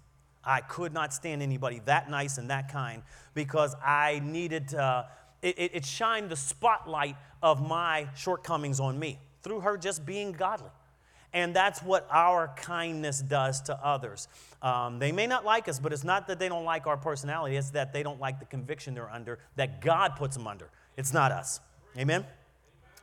I 0.44 0.60
could 0.60 0.92
not 0.92 1.12
stand 1.12 1.42
anybody 1.42 1.80
that 1.86 2.10
nice 2.10 2.38
and 2.38 2.50
that 2.50 2.70
kind 2.70 3.02
because 3.34 3.74
I 3.84 4.20
needed, 4.22 4.74
uh, 4.74 5.04
it, 5.42 5.58
it, 5.58 5.70
it 5.74 5.84
shined 5.84 6.30
the 6.30 6.36
spotlight 6.36 7.16
of 7.42 7.66
my 7.66 8.08
shortcomings 8.14 8.78
on 8.78 8.98
me 8.98 9.18
through 9.46 9.60
her 9.60 9.76
just 9.76 10.04
being 10.04 10.32
godly. 10.32 10.70
And 11.32 11.54
that's 11.54 11.80
what 11.80 12.08
our 12.10 12.52
kindness 12.56 13.20
does 13.20 13.60
to 13.62 13.76
others. 13.84 14.26
Um, 14.60 14.98
they 14.98 15.12
may 15.12 15.28
not 15.28 15.44
like 15.44 15.68
us, 15.68 15.78
but 15.78 15.92
it's 15.92 16.02
not 16.02 16.26
that 16.26 16.40
they 16.40 16.48
don't 16.48 16.64
like 16.64 16.88
our 16.88 16.96
personality, 16.96 17.56
it's 17.56 17.70
that 17.70 17.92
they 17.92 18.02
don't 18.02 18.20
like 18.20 18.40
the 18.40 18.46
conviction 18.46 18.94
they're 18.94 19.10
under, 19.10 19.38
that 19.54 19.80
God 19.80 20.16
puts 20.16 20.36
them 20.36 20.48
under. 20.48 20.68
It's 20.96 21.12
not 21.12 21.30
us. 21.30 21.60
Amen? 21.96 22.24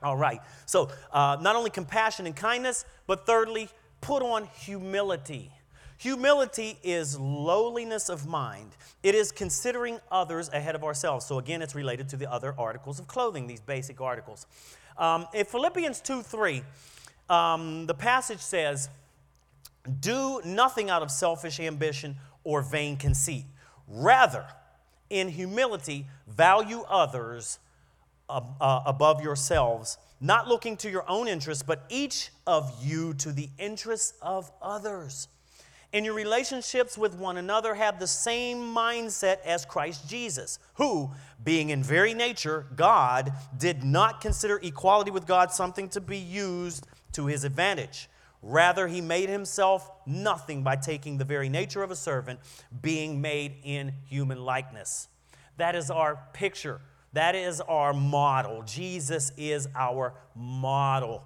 All 0.01 0.17
right. 0.17 0.41
So, 0.65 0.89
uh, 1.13 1.37
not 1.39 1.55
only 1.55 1.69
compassion 1.69 2.25
and 2.25 2.35
kindness, 2.35 2.83
but 3.07 3.25
thirdly, 3.25 3.69
put 4.01 4.21
on 4.21 4.47
humility. 4.59 5.49
Humility 5.97 6.77
is 6.83 7.17
lowliness 7.17 8.09
of 8.09 8.27
mind. 8.27 8.71
It 9.03 9.15
is 9.15 9.31
considering 9.31 9.99
others 10.11 10.49
ahead 10.49 10.75
of 10.75 10.83
ourselves. 10.83 11.25
So, 11.25 11.39
again, 11.39 11.61
it's 11.61 11.75
related 11.75 12.09
to 12.09 12.17
the 12.17 12.29
other 12.29 12.53
articles 12.57 12.99
of 12.99 13.07
clothing, 13.07 13.47
these 13.47 13.61
basic 13.61 14.01
articles. 14.01 14.45
Um, 14.97 15.27
in 15.33 15.45
Philippians 15.45 16.01
2 16.01 16.21
3, 16.21 16.63
um, 17.29 17.85
the 17.85 17.93
passage 17.93 18.39
says, 18.39 18.89
Do 19.99 20.41
nothing 20.45 20.89
out 20.89 21.01
of 21.01 21.11
selfish 21.11 21.59
ambition 21.59 22.15
or 22.43 22.61
vain 22.61 22.97
conceit. 22.97 23.45
Rather, 23.87 24.45
in 25.09 25.29
humility, 25.29 26.07
value 26.27 26.83
others 26.89 27.59
uh, 28.29 28.81
above 28.85 29.21
yourselves, 29.21 29.97
not 30.19 30.47
looking 30.47 30.77
to 30.77 30.89
your 30.89 31.07
own 31.09 31.27
interests, 31.27 31.63
but 31.63 31.83
each 31.89 32.29
of 32.47 32.73
you 32.83 33.13
to 33.15 33.31
the 33.31 33.49
interests 33.57 34.13
of 34.21 34.51
others. 34.61 35.27
In 35.93 36.03
your 36.03 36.15
relationships 36.15 36.97
with 36.97 37.15
one 37.15 37.37
another, 37.37 37.75
have 37.75 37.99
the 37.99 38.07
same 38.07 38.57
mindset 38.57 39.37
as 39.45 39.63
Christ 39.63 40.09
Jesus, 40.09 40.57
who, 40.73 41.11
being 41.43 41.69
in 41.69 41.83
very 41.83 42.15
nature 42.15 42.65
God, 42.75 43.31
did 43.59 43.83
not 43.83 44.19
consider 44.19 44.59
equality 44.63 45.11
with 45.11 45.27
God 45.27 45.51
something 45.51 45.87
to 45.89 46.01
be 46.01 46.17
used 46.17 46.87
to 47.11 47.27
his 47.27 47.43
advantage. 47.43 48.09
Rather, 48.41 48.87
he 48.87 49.01
made 49.01 49.29
himself 49.29 49.89
nothing 50.07 50.63
by 50.63 50.75
taking 50.77 51.19
the 51.19 51.25
very 51.25 51.47
nature 51.47 51.83
of 51.83 51.91
a 51.91 51.95
servant, 51.95 52.39
being 52.81 53.21
made 53.21 53.53
in 53.63 53.93
human 54.05 54.43
likeness. 54.43 55.07
That 55.57 55.75
is 55.75 55.91
our 55.91 56.19
picture. 56.33 56.81
That 57.13 57.35
is 57.35 57.61
our 57.61 57.93
model. 57.93 58.63
Jesus 58.63 59.31
is 59.37 59.67
our 59.75 60.15
model 60.35 61.23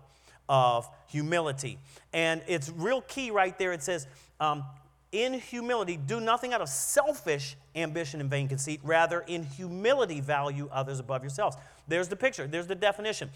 of 0.50 0.90
humility. 1.08 1.80
And 2.12 2.42
it's 2.48 2.70
real 2.70 3.02
key 3.02 3.32
right 3.32 3.58
there. 3.58 3.72
It 3.72 3.84
says, 3.84 4.08
um, 4.40 4.64
in 5.12 5.34
humility, 5.34 5.98
do 5.98 6.20
nothing 6.20 6.54
out 6.54 6.62
of 6.62 6.70
selfish 6.70 7.56
ambition 7.76 8.20
and 8.20 8.30
vain 8.30 8.48
conceit. 8.48 8.80
Rather, 8.84 9.22
in 9.22 9.44
humility, 9.44 10.20
value 10.20 10.70
others 10.72 11.00
above 11.00 11.24
yourselves. 11.24 11.56
There's 11.88 12.10
the 12.10 12.16
picture, 12.16 12.48
there's 12.48 12.68
the 12.68 12.76
definition 12.76 13.30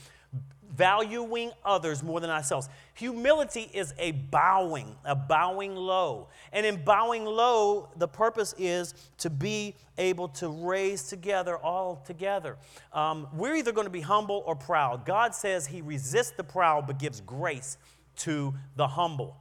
valuing 0.75 1.51
others 1.65 2.01
more 2.01 2.19
than 2.19 2.29
ourselves. 2.29 2.69
Humility 2.95 3.69
is 3.73 3.93
a 3.97 4.11
bowing, 4.11 4.95
a 5.05 5.15
bowing 5.15 5.75
low. 5.75 6.29
And 6.53 6.65
in 6.65 6.83
bowing 6.83 7.25
low, 7.25 7.89
the 7.97 8.07
purpose 8.07 8.55
is 8.57 8.93
to 9.19 9.29
be 9.29 9.75
able 9.97 10.29
to 10.29 10.49
raise 10.49 11.03
together 11.03 11.57
all 11.57 11.97
together. 12.05 12.57
Um, 12.93 13.27
we're 13.33 13.55
either 13.55 13.71
going 13.71 13.87
to 13.87 13.91
be 13.91 14.01
humble 14.01 14.43
or 14.45 14.55
proud. 14.55 15.05
God 15.05 15.35
says 15.35 15.67
He 15.67 15.81
resists 15.81 16.31
the 16.31 16.43
proud 16.43 16.87
but 16.87 16.99
gives 16.99 17.21
grace 17.21 17.77
to 18.17 18.53
the 18.75 18.87
humble. 18.87 19.37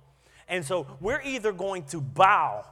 And 0.51 0.65
so 0.65 0.87
we're 1.01 1.23
either 1.23 1.53
going 1.53 1.85
to 1.85 2.01
bow 2.01 2.67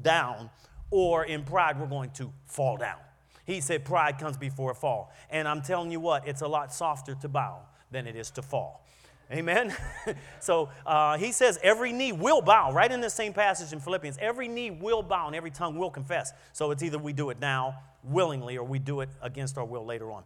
down 0.00 0.50
or 0.90 1.24
in 1.24 1.42
pride, 1.42 1.80
we're 1.80 1.86
going 1.86 2.10
to 2.10 2.30
fall 2.46 2.76
down. 2.76 2.98
He 3.46 3.60
said, 3.60 3.84
Pride 3.84 4.18
comes 4.18 4.36
before 4.36 4.70
a 4.70 4.74
fall. 4.74 5.12
And 5.30 5.48
I'm 5.48 5.62
telling 5.62 5.90
you 5.90 5.98
what, 5.98 6.28
it's 6.28 6.42
a 6.42 6.48
lot 6.48 6.72
softer 6.72 7.16
to 7.16 7.28
bow 7.28 7.60
than 7.90 8.06
it 8.06 8.14
is 8.14 8.30
to 8.32 8.42
fall. 8.42 8.86
Amen. 9.32 9.74
so 10.40 10.68
uh, 10.86 11.16
he 11.16 11.32
says 11.32 11.58
every 11.62 11.92
knee 11.92 12.12
will 12.12 12.42
bow, 12.42 12.72
right 12.72 12.90
in 12.90 13.00
the 13.00 13.10
same 13.10 13.32
passage 13.32 13.72
in 13.72 13.80
Philippians. 13.80 14.18
Every 14.20 14.48
knee 14.48 14.70
will 14.70 15.02
bow 15.02 15.26
and 15.26 15.34
every 15.34 15.50
tongue 15.50 15.78
will 15.78 15.90
confess. 15.90 16.32
So 16.52 16.70
it's 16.70 16.82
either 16.82 16.98
we 16.98 17.12
do 17.12 17.30
it 17.30 17.40
now 17.40 17.80
willingly 18.02 18.58
or 18.58 18.64
we 18.64 18.78
do 18.78 19.00
it 19.00 19.08
against 19.22 19.56
our 19.56 19.64
will 19.64 19.84
later 19.84 20.12
on. 20.12 20.24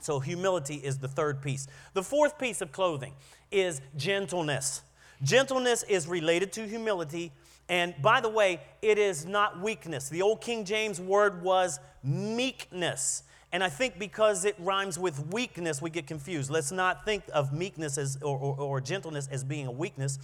So 0.00 0.20
humility 0.20 0.76
is 0.76 0.98
the 0.98 1.08
third 1.08 1.42
piece. 1.42 1.66
The 1.94 2.02
fourth 2.02 2.38
piece 2.38 2.60
of 2.60 2.72
clothing 2.72 3.14
is 3.50 3.80
gentleness. 3.96 4.82
Gentleness 5.22 5.82
is 5.84 6.06
related 6.08 6.52
to 6.54 6.66
humility 6.66 7.32
And 7.70 7.94
by 8.02 8.20
the 8.20 8.28
way, 8.28 8.60
it 8.82 8.98
is 8.98 9.24
not 9.24 9.60
weakness. 9.60 10.08
The 10.08 10.22
old 10.22 10.40
King 10.40 10.64
James 10.64 11.00
word 11.00 11.40
was 11.42 11.78
meekness. 12.02 13.22
And 13.52 13.62
I 13.62 13.68
think 13.68 13.96
because 13.98 14.44
it 14.44 14.56
rhymes 14.58 14.98
with 14.98 15.32
weakness, 15.32 15.80
we 15.80 15.88
get 15.88 16.08
confused. 16.08 16.50
Let's 16.50 16.72
not 16.72 17.04
think 17.04 17.22
of 17.32 17.52
meekness 17.52 17.96
as, 17.96 18.18
or, 18.22 18.36
or, 18.36 18.56
or 18.58 18.80
gentleness 18.80 19.28
as 19.30 19.44
being 19.44 19.68
a 19.68 19.72
weakness, 19.72 20.18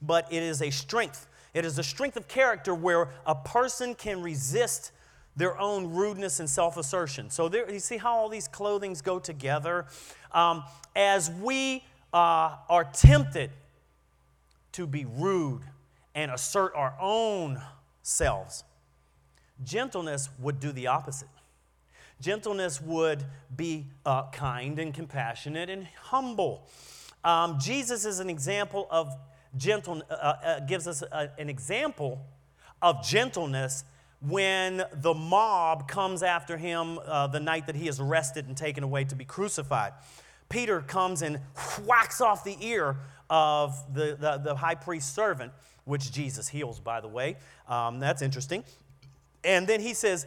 but 0.00 0.32
it 0.32 0.44
is 0.44 0.62
a 0.62 0.70
strength. 0.70 1.26
It 1.54 1.64
is 1.64 1.78
a 1.78 1.82
strength 1.82 2.16
of 2.16 2.28
character 2.28 2.72
where 2.72 3.08
a 3.26 3.34
person 3.34 3.96
can 3.96 4.22
resist 4.22 4.92
their 5.34 5.58
own 5.58 5.92
rudeness 5.92 6.38
and 6.38 6.48
self 6.48 6.76
assertion. 6.76 7.30
So, 7.30 7.48
there, 7.48 7.70
you 7.70 7.80
see 7.80 7.96
how 7.96 8.14
all 8.14 8.28
these 8.28 8.48
clothings 8.48 9.02
go 9.02 9.18
together? 9.18 9.86
Um, 10.32 10.64
as 10.94 11.30
we 11.30 11.84
uh, 12.12 12.56
are 12.68 12.84
tempted 12.92 13.50
to 14.72 14.86
be 14.86 15.04
rude 15.04 15.62
and 16.14 16.30
assert 16.30 16.72
our 16.74 16.94
own 17.00 17.60
selves, 18.02 18.64
gentleness 19.64 20.28
would 20.38 20.60
do 20.60 20.72
the 20.72 20.86
opposite. 20.86 21.28
Gentleness 22.20 22.80
would 22.80 23.24
be 23.54 23.86
uh, 24.06 24.30
kind 24.30 24.78
and 24.78 24.94
compassionate 24.94 25.68
and 25.68 25.86
humble. 26.00 26.68
Um, 27.24 27.58
Jesus 27.60 28.04
is 28.04 28.20
an 28.20 28.30
example 28.30 28.86
of 28.90 29.16
gentle, 29.56 30.02
uh, 30.10 30.14
uh, 30.14 30.60
gives 30.60 30.86
us 30.86 31.02
a, 31.02 31.30
an 31.38 31.48
example 31.48 32.24
of 32.80 33.04
gentleness 33.04 33.84
when 34.20 34.84
the 34.92 35.14
mob 35.14 35.88
comes 35.88 36.22
after 36.22 36.56
him 36.56 36.98
uh, 37.04 37.26
the 37.26 37.40
night 37.40 37.66
that 37.66 37.74
he 37.74 37.88
is 37.88 37.98
arrested 37.98 38.46
and 38.46 38.56
taken 38.56 38.84
away 38.84 39.04
to 39.04 39.16
be 39.16 39.24
crucified. 39.24 39.92
Peter 40.52 40.82
comes 40.82 41.22
and 41.22 41.38
whacks 41.86 42.20
off 42.20 42.44
the 42.44 42.58
ear 42.60 42.98
of 43.30 43.74
the, 43.94 44.18
the, 44.20 44.36
the 44.36 44.54
high 44.54 44.74
priest's 44.74 45.10
servant, 45.10 45.50
which 45.84 46.12
Jesus 46.12 46.46
heals, 46.46 46.78
by 46.78 47.00
the 47.00 47.08
way. 47.08 47.38
Um, 47.66 47.98
that's 47.98 48.20
interesting. 48.20 48.62
And 49.42 49.66
then 49.66 49.80
he 49.80 49.94
says, 49.94 50.26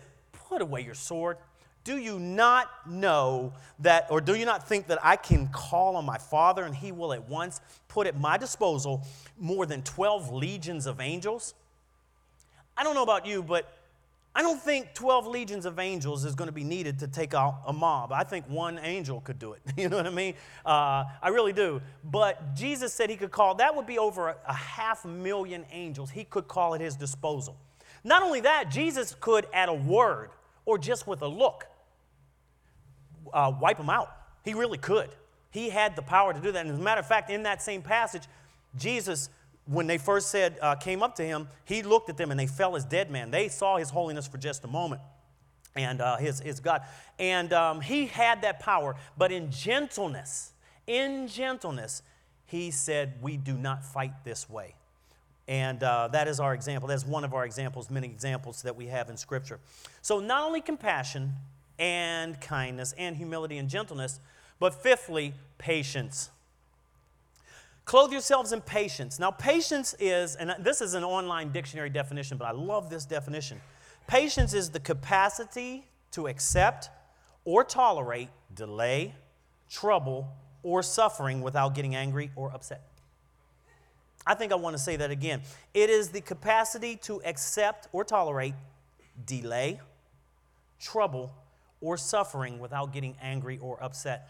Put 0.50 0.64
away 0.64 0.82
your 0.82 0.96
sword. 0.96 1.38
Do 1.84 1.98
you 1.98 2.18
not 2.18 2.70
know 2.88 3.54
that, 3.80 4.08
or 4.10 4.20
do 4.20 4.34
you 4.34 4.46
not 4.46 4.68
think 4.68 4.88
that 4.88 4.98
I 5.04 5.16
can 5.16 5.48
call 5.50 5.96
on 5.96 6.06
my 6.06 6.18
Father 6.18 6.64
and 6.64 6.76
he 6.76 6.92
will 6.92 7.14
at 7.14 7.30
once 7.30 7.62
put 7.88 8.08
at 8.08 8.20
my 8.20 8.38
disposal 8.38 9.04
more 9.40 9.68
than 9.68 9.84
12 9.84 10.34
legions 10.34 10.88
of 10.88 11.00
angels? 11.00 11.54
I 12.76 12.84
don't 12.84 12.96
know 12.96 13.04
about 13.04 13.28
you, 13.28 13.44
but 13.44 13.72
I 14.38 14.42
don't 14.42 14.62
think 14.62 14.94
12 14.94 15.28
legions 15.28 15.66
of 15.66 15.80
angels 15.80 16.26
is 16.26 16.36
going 16.36 16.50
to 16.50 16.54
be 16.54 16.66
needed 16.66 17.00
to 17.00 17.08
take 17.08 17.34
out 17.34 17.62
a 17.66 17.72
mob. 17.72 18.12
I 18.12 18.26
think 18.26 18.50
one 18.50 18.78
angel 18.80 19.22
could 19.22 19.40
do 19.40 19.54
it. 19.54 19.62
You 19.78 19.88
know 19.88 19.96
what 19.98 20.08
I 20.08 20.10
mean? 20.10 20.34
Uh, 20.66 21.06
I 21.22 21.30
really 21.30 21.54
do. 21.54 21.82
But 22.04 22.54
Jesus 22.54 22.94
said 22.94 23.10
he 23.10 23.16
could 23.16 23.32
call, 23.32 23.56
that 23.56 23.76
would 23.76 23.86
be 23.86 23.98
over 23.98 24.30
a, 24.30 24.36
a 24.48 24.54
half 24.54 25.06
million 25.06 25.66
angels 25.72 26.10
he 26.10 26.26
could 26.26 26.48
call 26.50 26.76
at 26.76 26.82
his 26.82 26.96
disposal. 26.96 27.56
Not 28.04 28.24
only 28.24 28.42
that, 28.42 28.70
Jesus 28.70 29.16
could, 29.20 29.48
at 29.54 29.70
a 29.70 29.74
word 29.74 30.32
or 30.66 30.78
just 30.78 31.08
with 31.08 31.22
a 31.22 31.28
look, 31.28 31.68
uh, 33.32 33.54
wipe 33.60 33.78
them 33.78 33.90
out. 33.90 34.10
He 34.44 34.54
really 34.54 34.78
could. 34.78 35.10
He 35.52 35.70
had 35.70 35.96
the 35.96 36.02
power 36.02 36.34
to 36.34 36.40
do 36.42 36.52
that. 36.52 36.66
And 36.66 36.72
as 36.72 36.80
a 36.80 36.84
matter 36.84 37.00
of 37.00 37.08
fact, 37.08 37.30
in 37.30 37.44
that 37.44 37.62
same 37.62 37.82
passage, 37.82 38.24
Jesus, 38.76 39.30
when 39.66 39.88
they 39.88 39.98
first 39.98 40.30
said, 40.30 40.58
uh, 40.62 40.76
came 40.76 41.02
up 41.02 41.16
to 41.16 41.24
him, 41.24 41.48
he 41.66 41.84
looked 41.84 42.10
at 42.10 42.18
them 42.18 42.32
and 42.32 42.40
they 42.40 42.48
fell 42.48 42.76
as 42.76 42.86
dead 42.86 43.10
men. 43.10 43.32
They 43.32 43.48
saw 43.48 43.78
his 43.78 43.90
holiness 43.90 44.28
for 44.28 44.38
just 44.38 44.64
a 44.64 44.68
moment 44.68 45.02
and 45.76 46.02
uh, 46.02 46.18
his, 46.18 46.40
his 46.40 46.60
God. 46.60 46.82
And 47.20 47.52
um, 47.52 47.82
he 47.82 48.06
had 48.06 48.42
that 48.44 48.60
power, 48.60 48.96
but 49.18 49.32
in 49.32 49.52
gentleness, 49.52 50.54
in 50.88 51.28
gentleness, 51.28 52.04
he 52.46 52.72
said, 52.72 53.14
We 53.22 53.38
do 53.38 53.58
not 53.58 53.84
fight 53.84 54.24
this 54.24 54.50
way. 54.50 54.76
And 55.48 55.82
uh, 55.84 56.10
that 56.10 56.28
is 56.28 56.40
our 56.40 56.54
example. 56.54 56.88
That's 56.88 57.06
one 57.06 57.24
of 57.24 57.34
our 57.34 57.46
examples, 57.46 57.90
many 57.90 58.08
examples 58.08 58.62
that 58.64 58.76
we 58.76 58.88
have 58.88 59.10
in 59.10 59.18
Scripture. 59.18 59.60
So, 60.02 60.20
not 60.20 60.44
only 60.44 60.62
compassion, 60.62 61.34
and 61.78 62.40
kindness 62.40 62.94
and 62.98 63.16
humility 63.16 63.58
and 63.58 63.70
gentleness. 63.70 64.20
But 64.60 64.74
fifthly, 64.74 65.34
patience. 65.58 66.30
Clothe 67.86 68.12
yourselves 68.12 68.52
in 68.52 68.62
patience. 68.62 69.20
Now, 69.20 69.30
patience 69.30 69.96
is, 70.00 70.36
and 70.36 70.56
this 70.60 70.82
is 70.82 70.96
an 70.96 71.04
online 71.04 71.52
dictionary 71.52 71.90
definition, 71.90 72.38
but 72.38 72.46
I 72.46 72.52
love 72.52 72.90
this 72.90 73.06
definition. 73.06 73.62
Patience 74.08 74.54
is 74.54 74.72
the 74.72 74.80
capacity 74.80 75.86
to 76.12 76.28
accept 76.28 76.90
or 77.44 77.64
tolerate 77.64 78.30
delay, 78.56 79.14
trouble, 79.70 80.28
or 80.64 80.82
suffering 80.82 81.42
without 81.42 81.76
getting 81.76 81.96
angry 81.96 82.32
or 82.36 82.52
upset. 82.52 82.82
I 84.26 84.34
think 84.34 84.52
I 84.52 84.56
want 84.56 84.76
to 84.76 84.82
say 84.82 84.96
that 84.96 85.12
again. 85.12 85.42
It 85.76 85.92
is 85.92 86.10
the 86.10 86.22
capacity 86.22 86.96
to 87.04 87.22
accept 87.24 87.88
or 87.92 88.04
tolerate 88.04 88.56
delay, 89.26 89.80
trouble, 90.80 91.32
or 91.82 91.98
suffering 91.98 92.58
without 92.58 92.92
getting 92.92 93.16
angry 93.22 93.60
or 93.62 93.82
upset. 93.84 94.30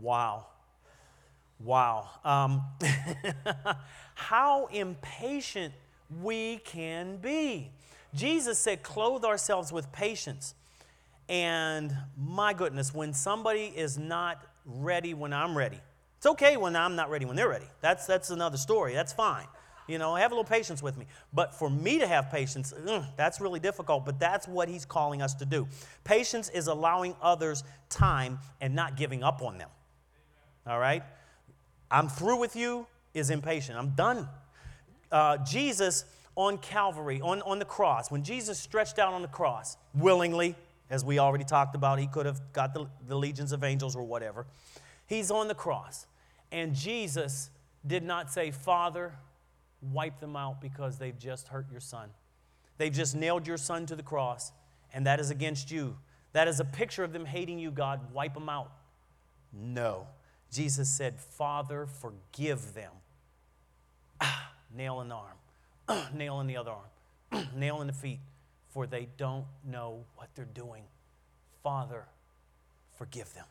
Wow. 0.00 0.46
Wow. 1.62 2.08
Um, 2.24 2.62
how 4.14 4.66
impatient 4.66 5.74
we 6.20 6.58
can 6.58 7.18
be. 7.18 7.70
Jesus 8.14 8.58
said, 8.58 8.82
clothe 8.82 9.24
ourselves 9.24 9.72
with 9.72 9.92
patience. 9.92 10.54
And 11.28 11.96
my 12.16 12.52
goodness, 12.54 12.92
when 12.92 13.12
somebody 13.12 13.72
is 13.76 13.98
not 13.98 14.44
ready 14.64 15.14
when 15.14 15.32
I'm 15.32 15.56
ready, 15.56 15.78
it's 16.16 16.26
okay 16.26 16.56
when 16.56 16.74
I'm 16.74 16.96
not 16.96 17.08
ready 17.08 17.24
when 17.24 17.36
they're 17.36 17.48
ready. 17.48 17.68
That's, 17.80 18.06
that's 18.06 18.30
another 18.30 18.56
story. 18.56 18.94
That's 18.94 19.12
fine. 19.12 19.46
You 19.86 19.98
know, 19.98 20.14
have 20.14 20.32
a 20.32 20.34
little 20.34 20.48
patience 20.48 20.82
with 20.82 20.96
me. 20.96 21.06
But 21.32 21.54
for 21.54 21.70
me 21.70 21.98
to 21.98 22.06
have 22.06 22.30
patience, 22.30 22.72
ugh, 22.88 23.04
that's 23.16 23.40
really 23.40 23.60
difficult, 23.60 24.04
but 24.04 24.18
that's 24.18 24.46
what 24.46 24.68
he's 24.68 24.84
calling 24.84 25.22
us 25.22 25.34
to 25.34 25.44
do. 25.44 25.66
Patience 26.04 26.48
is 26.48 26.66
allowing 26.66 27.14
others 27.20 27.64
time 27.88 28.38
and 28.60 28.74
not 28.74 28.96
giving 28.96 29.22
up 29.22 29.42
on 29.42 29.58
them. 29.58 29.68
All 30.66 30.78
right? 30.78 31.02
I'm 31.90 32.08
through 32.08 32.38
with 32.38 32.56
you 32.56 32.86
is 33.14 33.30
impatient. 33.30 33.78
I'm 33.78 33.90
done. 33.90 34.28
Uh, 35.10 35.38
Jesus 35.38 36.04
on 36.36 36.58
Calvary, 36.58 37.20
on, 37.20 37.42
on 37.42 37.58
the 37.58 37.64
cross, 37.64 38.10
when 38.10 38.22
Jesus 38.22 38.58
stretched 38.58 38.98
out 38.98 39.12
on 39.12 39.22
the 39.22 39.28
cross 39.28 39.76
willingly, 39.94 40.54
as 40.88 41.04
we 41.04 41.18
already 41.18 41.44
talked 41.44 41.74
about, 41.74 41.98
he 41.98 42.06
could 42.06 42.26
have 42.26 42.40
got 42.52 42.74
the, 42.74 42.86
the 43.06 43.16
legions 43.16 43.52
of 43.52 43.62
angels 43.62 43.94
or 43.94 44.02
whatever. 44.02 44.46
He's 45.06 45.30
on 45.30 45.48
the 45.48 45.54
cross. 45.54 46.06
And 46.52 46.74
Jesus 46.74 47.50
did 47.86 48.02
not 48.02 48.32
say, 48.32 48.50
Father, 48.50 49.12
wipe 49.80 50.20
them 50.20 50.36
out 50.36 50.60
because 50.60 50.98
they've 50.98 51.18
just 51.18 51.48
hurt 51.48 51.66
your 51.70 51.80
son. 51.80 52.10
They've 52.78 52.92
just 52.92 53.14
nailed 53.14 53.46
your 53.46 53.56
son 53.56 53.86
to 53.86 53.96
the 53.96 54.02
cross, 54.02 54.52
and 54.92 55.06
that 55.06 55.20
is 55.20 55.30
against 55.30 55.70
you. 55.70 55.96
That 56.32 56.48
is 56.48 56.60
a 56.60 56.64
picture 56.64 57.04
of 57.04 57.12
them 57.12 57.24
hating 57.24 57.58
you, 57.58 57.70
God. 57.70 58.12
Wipe 58.12 58.34
them 58.34 58.48
out. 58.48 58.72
No. 59.52 60.06
Jesus 60.50 60.88
said, 60.88 61.18
Father, 61.18 61.86
forgive 61.86 62.74
them. 62.74 62.92
Nail 64.76 65.00
in 65.00 65.08
the 65.08 65.14
arm, 65.14 66.06
nail 66.14 66.40
in 66.40 66.46
the 66.46 66.56
other 66.56 66.72
arm, 66.72 67.46
nail 67.56 67.80
in 67.80 67.86
the 67.86 67.92
feet, 67.92 68.20
for 68.68 68.86
they 68.86 69.08
don't 69.16 69.46
know 69.64 70.04
what 70.16 70.28
they're 70.34 70.44
doing. 70.44 70.84
Father, 71.62 72.04
forgive 72.96 73.32
them. 73.34 73.46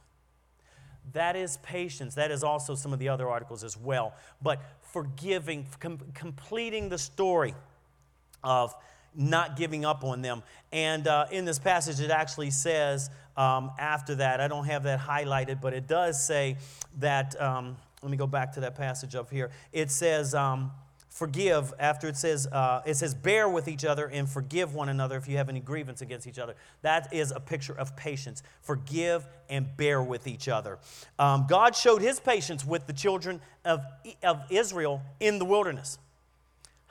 That 1.13 1.35
is 1.35 1.57
patience. 1.57 2.15
That 2.15 2.31
is 2.31 2.43
also 2.43 2.75
some 2.75 2.93
of 2.93 2.99
the 2.99 3.09
other 3.09 3.27
articles 3.27 3.63
as 3.63 3.75
well. 3.75 4.13
But 4.41 4.61
forgiving, 4.81 5.65
com- 5.79 5.99
completing 6.13 6.89
the 6.89 6.97
story 6.97 7.55
of 8.43 8.75
not 9.15 9.55
giving 9.55 9.85
up 9.85 10.03
on 10.03 10.21
them. 10.21 10.43
And 10.71 11.07
uh, 11.07 11.25
in 11.31 11.45
this 11.45 11.59
passage, 11.59 11.99
it 11.99 12.11
actually 12.11 12.51
says 12.51 13.09
um, 13.37 13.71
after 13.79 14.15
that, 14.15 14.41
I 14.41 14.47
don't 14.47 14.65
have 14.65 14.83
that 14.83 14.99
highlighted, 14.99 15.61
but 15.61 15.73
it 15.73 15.87
does 15.87 16.23
say 16.23 16.57
that, 16.99 17.39
um, 17.41 17.77
let 18.01 18.11
me 18.11 18.17
go 18.17 18.27
back 18.27 18.53
to 18.53 18.61
that 18.61 18.75
passage 18.75 19.15
up 19.15 19.29
here. 19.29 19.51
It 19.71 19.91
says, 19.91 20.35
um, 20.35 20.71
forgive 21.09 21.73
after 21.79 22.07
it 22.07 22.15
says 22.15 22.47
uh, 22.47 22.81
it 22.85 22.95
says 22.95 23.13
bear 23.13 23.49
with 23.49 23.67
each 23.67 23.83
other 23.83 24.07
and 24.07 24.29
forgive 24.29 24.73
one 24.73 24.89
another 24.89 25.17
if 25.17 25.27
you 25.27 25.37
have 25.37 25.49
any 25.49 25.59
grievance 25.59 26.01
against 26.01 26.27
each 26.27 26.39
other 26.39 26.55
that 26.81 27.11
is 27.11 27.31
a 27.31 27.39
picture 27.39 27.77
of 27.77 27.95
patience 27.95 28.43
forgive 28.61 29.27
and 29.49 29.75
bear 29.75 30.01
with 30.01 30.27
each 30.27 30.47
other 30.47 30.77
um, 31.17 31.45
god 31.49 31.75
showed 31.75 32.01
his 32.01 32.19
patience 32.19 32.63
with 32.63 32.85
the 32.87 32.93
children 32.93 33.41
of, 33.65 33.81
of 34.23 34.41
israel 34.49 35.01
in 35.19 35.39
the 35.39 35.45
wilderness 35.45 35.97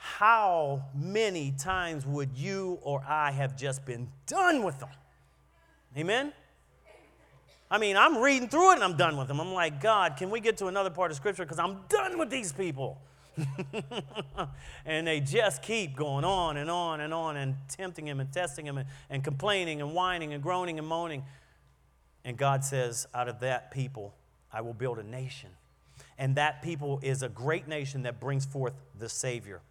how 0.01 0.83
many 0.95 1.51
times 1.51 2.05
would 2.05 2.29
you 2.35 2.79
or 2.81 3.03
i 3.07 3.31
have 3.31 3.55
just 3.55 3.85
been 3.85 4.09
done 4.25 4.63
with 4.63 4.79
them 4.79 4.89
amen 5.97 6.33
I 7.71 7.77
mean, 7.77 7.97
I'm 7.97 8.17
reading 8.17 8.49
through 8.49 8.71
it 8.71 8.75
and 8.75 8.83
I'm 8.83 8.97
done 8.97 9.15
with 9.15 9.27
them. 9.27 9.39
I'm 9.39 9.53
like, 9.53 9.79
God, 9.79 10.17
can 10.17 10.31
we 10.31 10.39
get 10.39 10.57
to 10.57 10.67
another 10.67 10.89
part 10.89 11.11
of 11.11 11.17
Scripture? 11.17 11.43
Because 11.43 11.59
I'm 11.59 11.81
done 11.87 12.17
with 12.17 12.31
these 12.31 12.51
people. 12.51 12.99
and 14.85 15.05
they 15.07 15.19
just 15.19 15.61
keep 15.61 15.95
going 15.95 16.25
on 16.25 16.57
and 16.57 16.69
on 16.69 16.99
and 16.99 17.13
on 17.13 17.37
and 17.37 17.55
tempting 17.69 18.07
him 18.07 18.19
and 18.19 18.31
testing 18.33 18.65
him 18.65 18.77
and, 18.79 18.89
and 19.09 19.23
complaining 19.23 19.81
and 19.81 19.93
whining 19.93 20.33
and 20.33 20.41
groaning 20.41 20.79
and 20.79 20.87
moaning. 20.87 21.23
And 22.25 22.37
God 22.37 22.63
says, 22.63 23.07
out 23.13 23.29
of 23.29 23.39
that 23.41 23.71
people, 23.71 24.15
I 24.51 24.61
will 24.61 24.73
build 24.73 24.97
a 24.97 25.03
nation. 25.03 25.51
And 26.17 26.35
that 26.35 26.61
people 26.61 26.99
is 27.03 27.23
a 27.23 27.29
great 27.29 27.67
nation 27.67 28.03
that 28.03 28.19
brings 28.19 28.45
forth 28.45 28.73
the 28.97 29.07
Savior. 29.07 29.61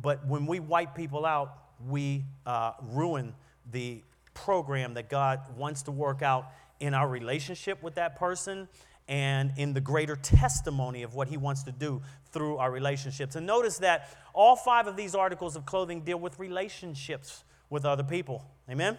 But 0.00 0.26
when 0.26 0.46
we 0.46 0.60
wipe 0.60 0.94
people 0.94 1.24
out, 1.24 1.56
we 1.88 2.24
uh, 2.46 2.72
ruin 2.82 3.34
the 3.70 4.02
program 4.34 4.94
that 4.94 5.08
God 5.08 5.40
wants 5.56 5.82
to 5.82 5.90
work 5.90 6.22
out 6.22 6.50
in 6.80 6.94
our 6.94 7.08
relationship 7.08 7.82
with 7.82 7.94
that 7.94 8.16
person 8.16 8.68
and 9.06 9.52
in 9.56 9.74
the 9.74 9.80
greater 9.80 10.16
testimony 10.16 11.02
of 11.02 11.14
what 11.14 11.28
he 11.28 11.36
wants 11.36 11.62
to 11.64 11.72
do 11.72 12.02
through 12.32 12.56
our 12.56 12.70
relationships. 12.70 13.36
And 13.36 13.46
notice 13.46 13.78
that 13.78 14.16
all 14.32 14.56
five 14.56 14.86
of 14.86 14.96
these 14.96 15.14
articles 15.14 15.56
of 15.56 15.66
clothing 15.66 16.00
deal 16.00 16.18
with 16.18 16.38
relationships 16.38 17.44
with 17.70 17.84
other 17.84 18.02
people. 18.02 18.44
Amen? 18.68 18.98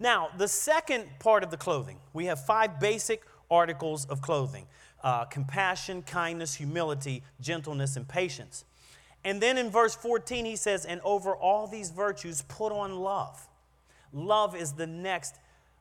Now, 0.00 0.28
the 0.36 0.48
second 0.48 1.06
part 1.18 1.42
of 1.42 1.50
the 1.50 1.56
clothing, 1.56 1.98
we 2.12 2.26
have 2.26 2.44
five 2.44 2.78
basic 2.78 3.22
articles 3.50 4.04
of 4.06 4.20
clothing 4.20 4.66
uh, 5.04 5.24
compassion, 5.26 6.02
kindness, 6.02 6.54
humility, 6.54 7.22
gentleness, 7.40 7.96
and 7.96 8.08
patience. 8.08 8.64
And 9.24 9.40
then 9.40 9.58
in 9.58 9.70
verse 9.70 9.94
14, 9.94 10.44
he 10.44 10.56
says, 10.56 10.84
And 10.84 11.00
over 11.02 11.34
all 11.34 11.66
these 11.66 11.90
virtues, 11.90 12.42
put 12.42 12.72
on 12.72 12.96
love. 12.96 13.46
Love 14.12 14.56
is 14.56 14.72
the 14.72 14.86
next 14.86 15.34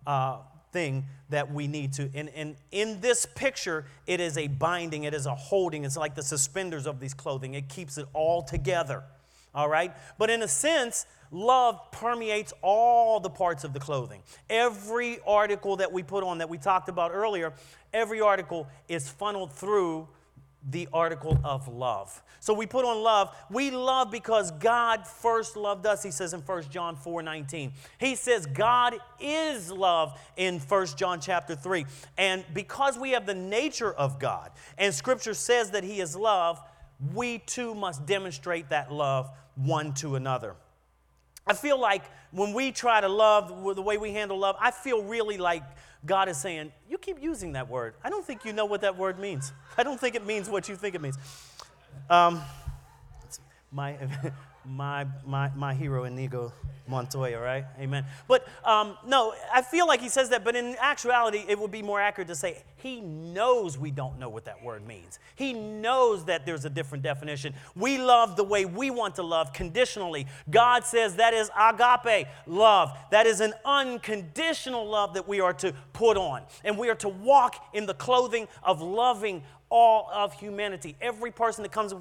uh, 0.06 0.38
thing 0.72 1.06
that 1.30 1.52
we 1.54 1.68
need 1.68 1.94
to. 1.94 2.10
And, 2.14 2.30
and 2.30 2.56
in 2.72 3.00
this 3.02 3.26
picture, 3.26 3.86
it 4.06 4.20
is 4.20 4.38
a 4.38 4.48
binding, 4.48 5.04
it 5.04 5.14
is 5.14 5.26
a 5.26 5.36
holding. 5.36 5.86
It's 5.86 5.98
like 5.98 6.16
the 6.16 6.24
suspenders 6.24 6.88
of 6.88 7.00
these 7.00 7.14
clothing, 7.14 7.54
it 7.54 7.70
keeps 7.70 7.98
it 7.98 8.08
all 8.14 8.42
together. 8.42 9.04
All 9.56 9.70
right? 9.70 9.94
But 10.18 10.30
in 10.30 10.44
a 10.44 10.48
sense, 10.48 11.06
love 11.32 11.92
permeates 11.92 12.54
all 12.62 13.20
the 13.20 13.30
parts 13.30 13.64
of 13.64 13.74
the 13.74 13.80
clothing. 13.80 14.22
Every 14.50 15.20
article 15.26 15.78
that 15.78 15.92
we 15.92 16.04
put 16.04 16.24
on 16.24 16.40
that 16.40 16.50
we 16.50 16.58
talked 16.58 16.90
about 16.90 17.12
earlier, 17.12 17.54
every 17.94 18.22
article 18.22 18.68
is 18.88 19.10
funneled 19.10 19.52
through 19.52 20.08
the 20.70 20.88
article 20.92 21.40
of 21.44 21.68
love. 21.68 22.22
So 22.40 22.54
we 22.54 22.66
put 22.66 22.86
on 22.86 23.02
love. 23.02 23.36
We 23.50 23.72
love 23.72 24.12
because 24.12 24.52
God 24.52 25.08
first 25.08 25.56
loved 25.56 25.86
us, 25.86 26.04
he 26.04 26.12
says 26.12 26.34
in 26.34 26.42
1 26.42 26.64
John 26.70 26.96
4 26.96 27.22
19. 27.22 27.72
He 28.00 28.16
says 28.16 28.46
God 28.46 28.96
is 29.20 29.72
love 29.72 30.20
in 30.36 30.60
1 30.60 30.86
John 30.96 31.20
chapter 31.20 31.56
3. 31.56 31.86
And 32.18 32.44
because 32.54 32.98
we 32.98 33.12
have 33.12 33.26
the 33.26 33.36
nature 33.36 33.94
of 33.94 34.20
God, 34.20 34.52
and 34.78 34.94
scripture 34.94 35.34
says 35.34 35.72
that 35.72 35.84
he 35.84 36.02
is 36.02 36.16
love, 36.16 36.60
we 37.14 37.40
too 37.40 37.76
must 37.76 38.06
demonstrate 38.06 38.70
that 38.70 38.92
love 38.92 39.32
one 39.56 39.94
to 39.96 40.16
another. 40.16 40.56
I 41.46 41.54
feel 41.54 41.80
like 41.80 42.04
when 42.32 42.54
we 42.54 42.72
try 42.72 43.00
to 43.00 43.08
love 43.08 43.76
the 43.76 43.82
way 43.82 43.98
we 43.98 44.12
handle 44.12 44.38
love, 44.38 44.58
I 44.60 44.72
feel 44.72 45.02
really 45.04 45.38
like 45.38 45.64
God 46.06 46.30
is 46.30 46.38
saying, 46.38 46.72
You 46.90 46.98
keep 46.98 47.22
using 47.22 47.54
that 47.54 47.70
word. 47.70 47.96
I 48.04 48.10
don't 48.10 48.26
think 48.26 48.46
you 48.46 48.54
know 48.54 48.66
what 48.66 48.82
that 48.82 48.98
word 48.98 49.20
means. 49.20 49.52
I 49.78 49.84
don't 49.84 50.00
think 50.00 50.16
it 50.16 50.26
means 50.26 50.50
what 50.50 50.70
you 50.70 50.76
think 50.76 50.96
it 50.96 51.02
means. 51.02 51.18
Um, 52.10 52.42
my, 53.72 53.98
my, 54.68 55.06
my, 55.26 55.52
my 55.56 55.74
hero, 55.74 56.04
Inigo 56.04 56.52
Montoya, 56.88 57.40
right? 57.40 57.66
Amen. 57.80 58.06
But 58.28 58.48
um, 58.64 58.98
no, 59.06 59.34
I 59.54 59.62
feel 59.62 59.88
like 59.88 60.02
he 60.02 60.10
says 60.10 60.30
that, 60.30 60.44
but 60.44 60.56
in 60.56 60.76
actuality, 60.80 61.44
it 61.48 61.60
would 61.60 61.72
be 61.72 61.82
more 61.82 62.00
accurate 62.00 62.28
to 62.30 62.36
say 62.36 62.64
he 62.78 63.02
knows 63.02 63.78
we 63.78 63.92
don't 63.92 64.20
know 64.20 64.30
what 64.30 64.46
that 64.46 64.64
word 64.64 64.86
means. 64.88 65.20
He 65.36 65.54
knows 65.54 66.26
that 66.26 66.46
there's 66.46 66.66
a 66.66 66.70
different 66.70 67.04
definition. 67.04 67.54
We 67.76 67.98
love 67.98 68.36
the 68.36 68.44
way 68.44 68.66
we 68.66 68.90
want 68.90 69.16
to 69.16 69.24
love 69.24 69.54
conditionally. 69.54 70.28
God 70.50 70.86
says 70.86 71.16
that 71.16 71.34
is 71.34 71.50
agape 71.60 72.28
love. 72.46 72.98
That 73.12 73.28
is 73.28 73.42
an 73.42 73.54
unconditional 73.66 74.88
love 74.88 75.14
that 75.16 75.28
we 75.28 75.40
are 75.42 75.54
to 75.54 75.74
put 75.94 76.18
on. 76.18 76.44
And 76.64 76.78
we 76.78 76.90
are 76.90 76.96
to 76.96 77.10
walk 77.10 77.56
in 77.74 77.86
the 77.86 77.94
clothing 77.94 78.48
of 78.64 78.82
loving 78.82 79.44
all 79.70 80.10
of 80.14 80.34
humanity. 80.34 80.96
Every 81.02 81.32
person 81.32 81.64
that 81.64 81.72
comes 81.72 81.92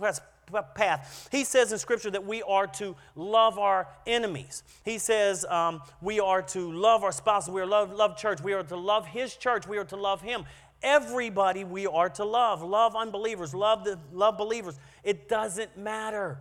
path. 0.75 1.29
He 1.31 1.45
says 1.45 1.73
in 1.73 1.79
Scripture 1.79 2.11
that 2.11 2.25
we 2.25 2.43
are 2.43 2.67
to 2.67 2.97
love 3.15 3.59
our 3.59 3.89
enemies. 4.07 4.63
He 4.85 4.99
says 4.99 5.45
um, 5.47 5.83
we 6.01 6.21
are 6.21 6.43
to 6.43 6.73
love 6.73 7.05
our 7.05 7.13
spouses. 7.13 7.51
We 7.51 7.61
are 7.61 7.67
love 7.67 7.93
love 7.93 8.17
church. 8.17 8.41
We 8.41 8.53
are 8.53 8.63
to 8.65 8.77
love 8.77 9.07
His 9.07 9.37
church. 9.37 9.67
We 9.67 9.79
are 9.79 9.85
to 9.85 9.97
love 9.97 10.23
Him. 10.23 10.45
Everybody 10.83 11.65
we 11.65 11.87
are 11.87 12.09
to 12.11 12.25
love. 12.25 12.63
Love 12.63 12.95
unbelievers. 12.97 13.55
Love 13.55 13.85
the 13.85 13.99
love 14.13 14.37
believers. 14.37 14.79
It 15.03 15.29
doesn't 15.29 15.77
matter. 15.77 16.39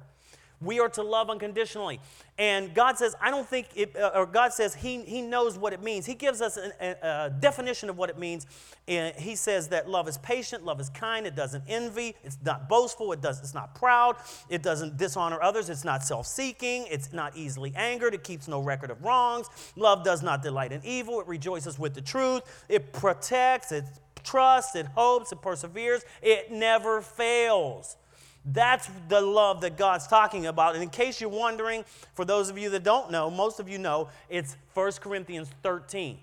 We 0.62 0.80
are 0.80 0.90
to 0.90 1.04
love 1.04 1.30
unconditionally. 1.30 2.00
And 2.38 2.74
God 2.74 2.98
says, 2.98 3.16
I 3.22 3.32
don't 3.32 3.48
think, 3.48 3.68
it, 3.76 3.96
uh, 3.96 4.12
or 4.14 4.26
God 4.26 4.54
says 4.54 4.76
He, 4.76 5.02
he 5.04 5.22
knows 5.22 5.58
what 5.58 5.74
it 5.74 5.82
means. 5.82 6.06
He 6.06 6.16
gives 6.16 6.42
us 6.42 6.58
a, 6.58 6.72
a, 6.82 7.26
a 7.26 7.30
definition 7.30 7.90
of 7.90 7.98
what 7.98 8.10
it 8.10 8.18
means. 8.18 8.46
And 8.88 9.16
he 9.16 9.36
says 9.36 9.70
that 9.70 9.90
love 9.90 10.08
is 10.08 10.20
patient, 10.20 10.64
love 10.64 10.80
is 10.80 10.90
kind, 10.90 11.26
it 11.26 11.36
doesn't 11.36 11.64
envy, 11.68 12.16
it's 12.24 12.38
not 12.46 12.70
boastful, 12.70 13.12
it 13.14 13.22
does, 13.22 13.40
it's 13.40 13.56
not 13.56 13.74
proud, 13.74 14.16
it 14.48 14.62
doesn't 14.62 14.98
dishonor 14.98 15.42
others, 15.42 15.70
it's 15.72 15.84
not 15.84 16.04
self 16.04 16.28
seeking, 16.28 16.86
it's 16.92 17.12
not 17.12 17.36
easily 17.36 17.74
angered, 17.76 18.14
it 18.14 18.24
keeps 18.24 18.48
no 18.48 18.62
record 18.62 18.92
of 18.92 19.04
wrongs. 19.04 19.48
Love 19.76 20.04
does 20.04 20.22
not 20.22 20.44
delight 20.44 20.72
in 20.72 20.82
evil, 20.84 21.20
it 21.20 21.28
rejoices 21.28 21.80
with 21.80 21.96
the 21.96 22.02
truth, 22.02 22.44
it 22.70 22.94
protects, 22.94 23.72
it 23.72 23.86
trusts, 24.24 24.76
it 24.76 24.86
hopes, 24.88 25.32
it 25.32 25.42
perseveres, 25.42 26.04
it 26.22 26.52
never 26.52 27.02
fails. 27.02 27.98
That's 28.46 28.90
the 29.10 29.22
love 29.22 29.62
that 29.62 29.76
God's 29.76 30.06
talking 30.06 30.46
about. 30.46 30.76
And 30.76 30.84
in 30.84 30.90
case 30.90 31.20
you're 31.20 31.30
wondering, 31.30 31.84
for 32.14 32.26
those 32.26 32.50
of 32.50 32.58
you 32.58 32.70
that 32.70 32.84
don't 32.84 33.12
know, 33.12 33.32
most 33.32 33.60
of 33.60 33.68
you 33.68 33.80
know, 33.80 34.10
it's 34.30 34.56
1 34.76 34.92
Corinthians 35.02 35.50
13. 35.64 36.20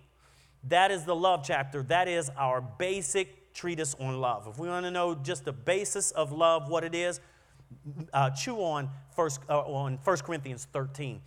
That 0.68 0.92
is 0.92 1.04
the 1.04 1.16
love 1.16 1.42
chapter. 1.44 1.82
That 1.82 2.06
is 2.06 2.30
our 2.36 2.60
basic 2.60 3.52
treatise 3.52 3.96
on 3.98 4.20
love. 4.20 4.46
If 4.48 4.58
we 4.58 4.68
want 4.68 4.86
to 4.86 4.90
know 4.90 5.16
just 5.16 5.44
the 5.44 5.52
basis 5.52 6.12
of 6.12 6.30
love, 6.30 6.68
what 6.68 6.84
it 6.84 6.94
is, 6.94 7.20
uh, 8.12 8.30
chew 8.30 8.58
on 8.58 8.88
first, 9.16 9.40
uh, 9.48 9.60
on 9.60 9.98
1 10.04 10.16
Corinthians 10.18 10.68
13. 10.72 11.20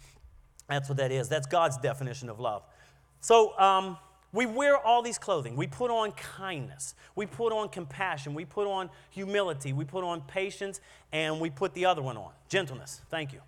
That's 0.70 0.88
what 0.88 0.98
that 0.98 1.12
is. 1.12 1.28
That's 1.28 1.48
God's 1.48 1.78
definition 1.78 2.30
of 2.30 2.40
love. 2.40 2.64
So, 3.20 3.58
um, 3.60 3.98
we 4.36 4.46
wear 4.46 4.78
all 4.78 5.02
these 5.02 5.18
clothing. 5.18 5.56
We 5.56 5.66
put 5.66 5.90
on 5.90 6.12
kindness. 6.12 6.94
We 7.16 7.26
put 7.26 7.54
on 7.54 7.70
compassion. 7.70 8.34
We 8.34 8.44
put 8.44 8.68
on 8.68 8.90
humility. 9.10 9.72
We 9.72 9.86
put 9.86 10.04
on 10.04 10.22
patience. 10.22 10.82
And 11.14 11.40
we 11.40 11.50
put 11.50 11.74
the 11.74 11.86
other 11.86 12.02
one 12.02 12.18
on 12.18 12.32
gentleness. 12.50 13.02
Thank 13.10 13.32
you. 13.32 13.40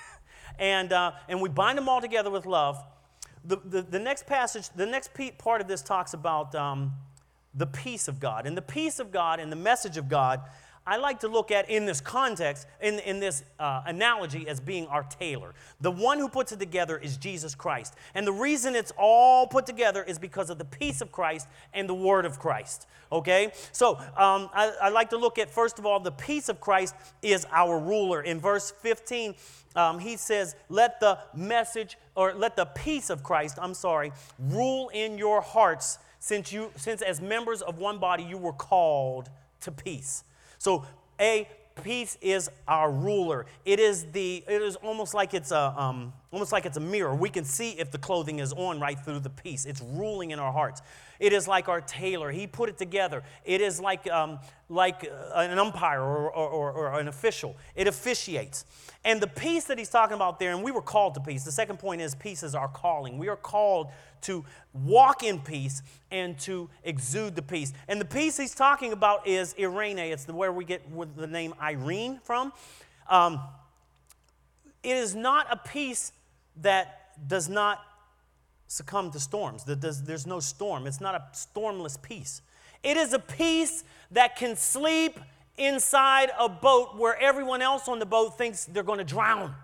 and, 0.58 0.92
uh, 0.92 1.12
and 1.28 1.40
we 1.40 1.48
bind 1.48 1.78
them 1.78 1.88
all 1.88 2.00
together 2.00 2.30
with 2.30 2.46
love. 2.46 2.82
The, 3.44 3.58
the, 3.64 3.82
the 3.82 3.98
next 4.00 4.26
passage, 4.26 4.68
the 4.70 4.86
next 4.86 5.12
part 5.38 5.60
of 5.60 5.68
this 5.68 5.82
talks 5.82 6.14
about 6.14 6.52
um, 6.56 6.92
the 7.54 7.66
peace 7.66 8.08
of 8.08 8.18
God. 8.18 8.44
And 8.44 8.56
the 8.56 8.62
peace 8.62 8.98
of 8.98 9.12
God 9.12 9.38
and 9.38 9.52
the 9.52 9.56
message 9.56 9.96
of 9.96 10.08
God 10.08 10.40
I 10.86 10.98
like 10.98 11.20
to 11.20 11.28
look 11.28 11.50
at 11.50 11.70
in 11.70 11.86
this 11.86 12.00
context, 12.00 12.66
in, 12.80 12.98
in 13.00 13.18
this 13.18 13.42
uh, 13.58 13.82
analogy, 13.86 14.46
as 14.46 14.60
being 14.60 14.86
our 14.88 15.02
tailor. 15.04 15.54
The 15.80 15.90
one 15.90 16.18
who 16.18 16.28
puts 16.28 16.52
it 16.52 16.60
together 16.60 16.98
is 16.98 17.16
Jesus 17.16 17.54
Christ. 17.54 17.94
And 18.14 18.26
the 18.26 18.32
reason 18.32 18.74
it's 18.76 18.92
all 18.98 19.46
put 19.46 19.64
together 19.64 20.02
is 20.02 20.18
because 20.18 20.50
of 20.50 20.58
the 20.58 20.64
peace 20.64 21.00
of 21.00 21.10
Christ 21.10 21.48
and 21.72 21.88
the 21.88 21.94
word 21.94 22.26
of 22.26 22.38
Christ. 22.38 22.86
Okay? 23.10 23.52
So 23.72 23.96
um, 24.16 24.50
I, 24.52 24.72
I, 24.82 24.88
like 24.90 25.10
to 25.10 25.16
look 25.16 25.38
at, 25.38 25.48
first 25.48 25.78
of 25.78 25.86
all, 25.86 26.00
the 26.00 26.12
peace 26.12 26.50
of 26.50 26.60
Christ 26.60 26.94
is 27.22 27.46
our 27.50 27.78
ruler. 27.78 28.20
In 28.20 28.38
verse 28.38 28.70
15, 28.70 29.34
um, 29.76 29.98
he 29.98 30.18
says, 30.18 30.54
Let 30.68 31.00
the 31.00 31.18
message, 31.34 31.96
or 32.14 32.34
let 32.34 32.56
the 32.56 32.66
peace 32.66 33.08
of 33.08 33.22
Christ, 33.22 33.58
I'm 33.60 33.74
sorry, 33.74 34.12
rule 34.38 34.90
in 34.90 35.16
your 35.16 35.40
hearts, 35.40 35.98
since, 36.18 36.52
you, 36.52 36.70
since 36.76 37.00
as 37.00 37.20
members 37.20 37.62
of 37.62 37.78
one 37.78 37.98
body 37.98 38.22
you 38.22 38.36
were 38.36 38.52
called 38.52 39.30
to 39.60 39.72
peace. 39.72 40.24
So, 40.58 40.84
A, 41.20 41.48
peace 41.82 42.16
is 42.20 42.50
our 42.68 42.90
ruler. 42.90 43.46
It 43.64 43.80
is 43.80 44.06
the 44.12 44.44
it 44.46 44.62
is 44.62 44.76
almost 44.76 45.14
like 45.14 45.34
it's 45.34 45.50
a 45.50 45.74
um, 45.76 46.12
almost 46.34 46.52
like 46.52 46.66
it's 46.66 46.76
a 46.76 46.80
mirror. 46.80 47.14
We 47.14 47.30
can 47.30 47.44
see 47.44 47.70
if 47.70 47.90
the 47.92 47.98
clothing 47.98 48.40
is 48.40 48.52
on 48.52 48.80
right 48.80 48.98
through 48.98 49.20
the 49.20 49.30
peace. 49.30 49.64
It's 49.64 49.80
ruling 49.80 50.32
in 50.32 50.40
our 50.40 50.52
hearts. 50.52 50.82
It 51.20 51.32
is 51.32 51.46
like 51.46 51.68
our 51.68 51.80
tailor. 51.80 52.32
He 52.32 52.48
put 52.48 52.68
it 52.68 52.76
together. 52.76 53.22
It 53.44 53.60
is 53.60 53.80
like, 53.80 54.10
um, 54.10 54.40
like 54.68 55.08
uh, 55.08 55.38
an 55.38 55.58
umpire 55.58 56.02
or, 56.02 56.28
or, 56.30 56.72
or, 56.72 56.98
an 56.98 57.06
official. 57.06 57.56
It 57.76 57.86
officiates. 57.86 58.64
And 59.04 59.20
the 59.20 59.28
peace 59.28 59.64
that 59.64 59.78
he's 59.78 59.88
talking 59.88 60.16
about 60.16 60.40
there, 60.40 60.50
and 60.50 60.62
we 60.62 60.72
were 60.72 60.82
called 60.82 61.14
to 61.14 61.20
peace. 61.20 61.44
The 61.44 61.52
second 61.52 61.78
point 61.78 62.00
is 62.00 62.16
peace 62.16 62.42
is 62.42 62.54
our 62.56 62.68
calling. 62.68 63.16
We 63.16 63.28
are 63.28 63.36
called 63.36 63.88
to 64.22 64.44
walk 64.72 65.22
in 65.22 65.38
peace 65.38 65.82
and 66.10 66.36
to 66.40 66.68
exude 66.82 67.36
the 67.36 67.42
peace. 67.42 67.72
And 67.86 68.00
the 68.00 68.06
peace 68.06 68.36
he's 68.36 68.54
talking 68.54 68.92
about 68.92 69.26
is 69.26 69.54
Irene. 69.58 69.98
It's 69.98 70.26
where 70.26 70.52
we 70.52 70.64
get 70.64 70.82
the 71.16 71.26
name 71.28 71.54
Irene 71.60 72.18
from. 72.24 72.52
Um, 73.08 73.40
it 74.84 74.96
is 74.96 75.14
not 75.14 75.46
a 75.50 75.56
peace 75.56 76.12
that 76.62 77.28
does 77.28 77.48
not 77.48 77.80
succumb 78.66 79.10
to 79.12 79.20
storms. 79.20 79.64
There's, 79.64 80.02
there's 80.02 80.26
no 80.26 80.40
storm. 80.40 80.86
It's 80.86 81.00
not 81.00 81.14
a 81.14 81.24
stormless 81.32 82.00
peace. 82.00 82.42
It 82.82 82.96
is 82.96 83.12
a 83.12 83.18
peace 83.18 83.84
that 84.10 84.36
can 84.36 84.56
sleep 84.56 85.18
inside 85.56 86.30
a 86.38 86.48
boat 86.48 86.96
where 86.96 87.18
everyone 87.20 87.62
else 87.62 87.88
on 87.88 87.98
the 87.98 88.06
boat 88.06 88.36
thinks 88.36 88.64
they're 88.64 88.82
going 88.82 88.98
to 88.98 89.04
drown. 89.04 89.54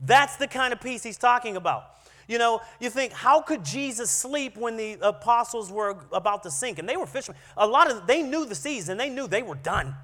That's 0.00 0.36
the 0.36 0.46
kind 0.46 0.72
of 0.72 0.80
peace 0.80 1.02
he's 1.02 1.18
talking 1.18 1.56
about. 1.56 1.84
You 2.28 2.38
know, 2.38 2.60
you 2.78 2.90
think, 2.90 3.12
how 3.12 3.42
could 3.42 3.64
Jesus 3.64 4.10
sleep 4.10 4.56
when 4.56 4.76
the 4.76 4.98
apostles 5.02 5.72
were 5.72 5.96
about 6.12 6.44
to 6.44 6.50
sink? 6.50 6.78
And 6.78 6.88
they 6.88 6.96
were 6.96 7.06
fishermen. 7.06 7.40
A 7.56 7.66
lot 7.66 7.90
of 7.90 8.06
they 8.06 8.22
knew 8.22 8.46
the 8.46 8.54
seas 8.54 8.88
and 8.88 8.98
they 8.98 9.10
knew 9.10 9.26
they 9.26 9.42
were 9.42 9.56
done. 9.56 9.96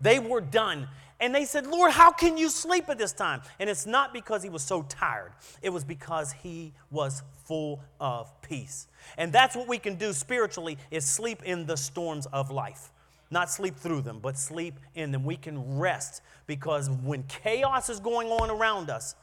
They 0.00 0.18
were 0.18 0.40
done. 0.40 0.88
And 1.20 1.34
they 1.34 1.44
said, 1.44 1.66
Lord, 1.66 1.92
how 1.92 2.10
can 2.10 2.36
you 2.36 2.48
sleep 2.48 2.88
at 2.88 2.98
this 2.98 3.12
time? 3.12 3.40
And 3.60 3.70
it's 3.70 3.86
not 3.86 4.12
because 4.12 4.42
he 4.42 4.48
was 4.48 4.62
so 4.62 4.82
tired, 4.82 5.32
it 5.62 5.70
was 5.70 5.84
because 5.84 6.32
he 6.32 6.72
was 6.90 7.22
full 7.44 7.82
of 8.00 8.30
peace. 8.42 8.88
And 9.16 9.32
that's 9.32 9.54
what 9.54 9.68
we 9.68 9.78
can 9.78 9.96
do 9.96 10.12
spiritually 10.12 10.78
is 10.90 11.06
sleep 11.06 11.42
in 11.44 11.66
the 11.66 11.76
storms 11.76 12.26
of 12.26 12.50
life. 12.50 12.90
Not 13.30 13.50
sleep 13.50 13.76
through 13.76 14.02
them, 14.02 14.20
but 14.20 14.38
sleep 14.38 14.74
in 14.94 15.10
them. 15.12 15.24
We 15.24 15.36
can 15.36 15.78
rest 15.78 16.22
because 16.46 16.88
when 16.90 17.24
chaos 17.24 17.88
is 17.88 18.00
going 18.00 18.28
on 18.28 18.50
around 18.50 18.90
us, 18.90 19.14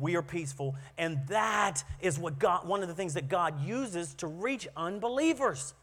we 0.00 0.16
are 0.16 0.22
peaceful. 0.22 0.74
And 0.96 1.20
that 1.28 1.84
is 2.00 2.18
what 2.18 2.38
God, 2.38 2.66
one 2.66 2.82
of 2.82 2.88
the 2.88 2.94
things 2.94 3.14
that 3.14 3.28
God 3.28 3.60
uses 3.60 4.14
to 4.14 4.26
reach 4.26 4.66
unbelievers. 4.76 5.74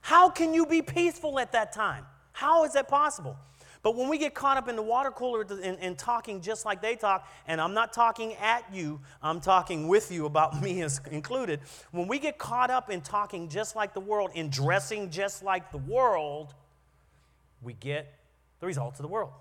How 0.00 0.30
can 0.30 0.54
you 0.54 0.66
be 0.66 0.82
peaceful 0.82 1.38
at 1.38 1.52
that 1.52 1.72
time? 1.72 2.06
How 2.32 2.64
is 2.64 2.74
that 2.74 2.88
possible? 2.88 3.36
But 3.82 3.96
when 3.96 4.08
we 4.08 4.18
get 4.18 4.34
caught 4.34 4.58
up 4.58 4.68
in 4.68 4.76
the 4.76 4.82
water 4.82 5.10
cooler 5.10 5.40
and, 5.40 5.78
and, 5.80 5.96
talking 5.96 6.42
just 6.42 6.66
like 6.66 6.82
they 6.82 6.96
talk, 6.96 7.26
and 7.46 7.60
I'm 7.60 7.72
not 7.72 7.94
talking 7.94 8.34
at 8.34 8.64
you, 8.72 9.00
I'm 9.22 9.40
talking 9.40 9.88
with 9.88 10.12
you 10.12 10.26
about 10.26 10.60
me 10.62 10.82
as 10.82 11.00
included. 11.10 11.60
When 11.90 12.06
we 12.06 12.18
get 12.18 12.36
caught 12.36 12.70
up 12.70 12.90
in 12.90 13.00
talking 13.00 13.48
just 13.48 13.74
like 13.76 13.94
the 13.94 14.00
world, 14.00 14.32
in 14.34 14.50
dressing 14.50 15.10
just 15.10 15.42
like 15.42 15.72
the 15.72 15.78
world, 15.78 16.54
we 17.62 17.72
get 17.72 18.12
the 18.60 18.66
results 18.66 18.98
of 18.98 19.02
the 19.02 19.08
world. 19.08 19.32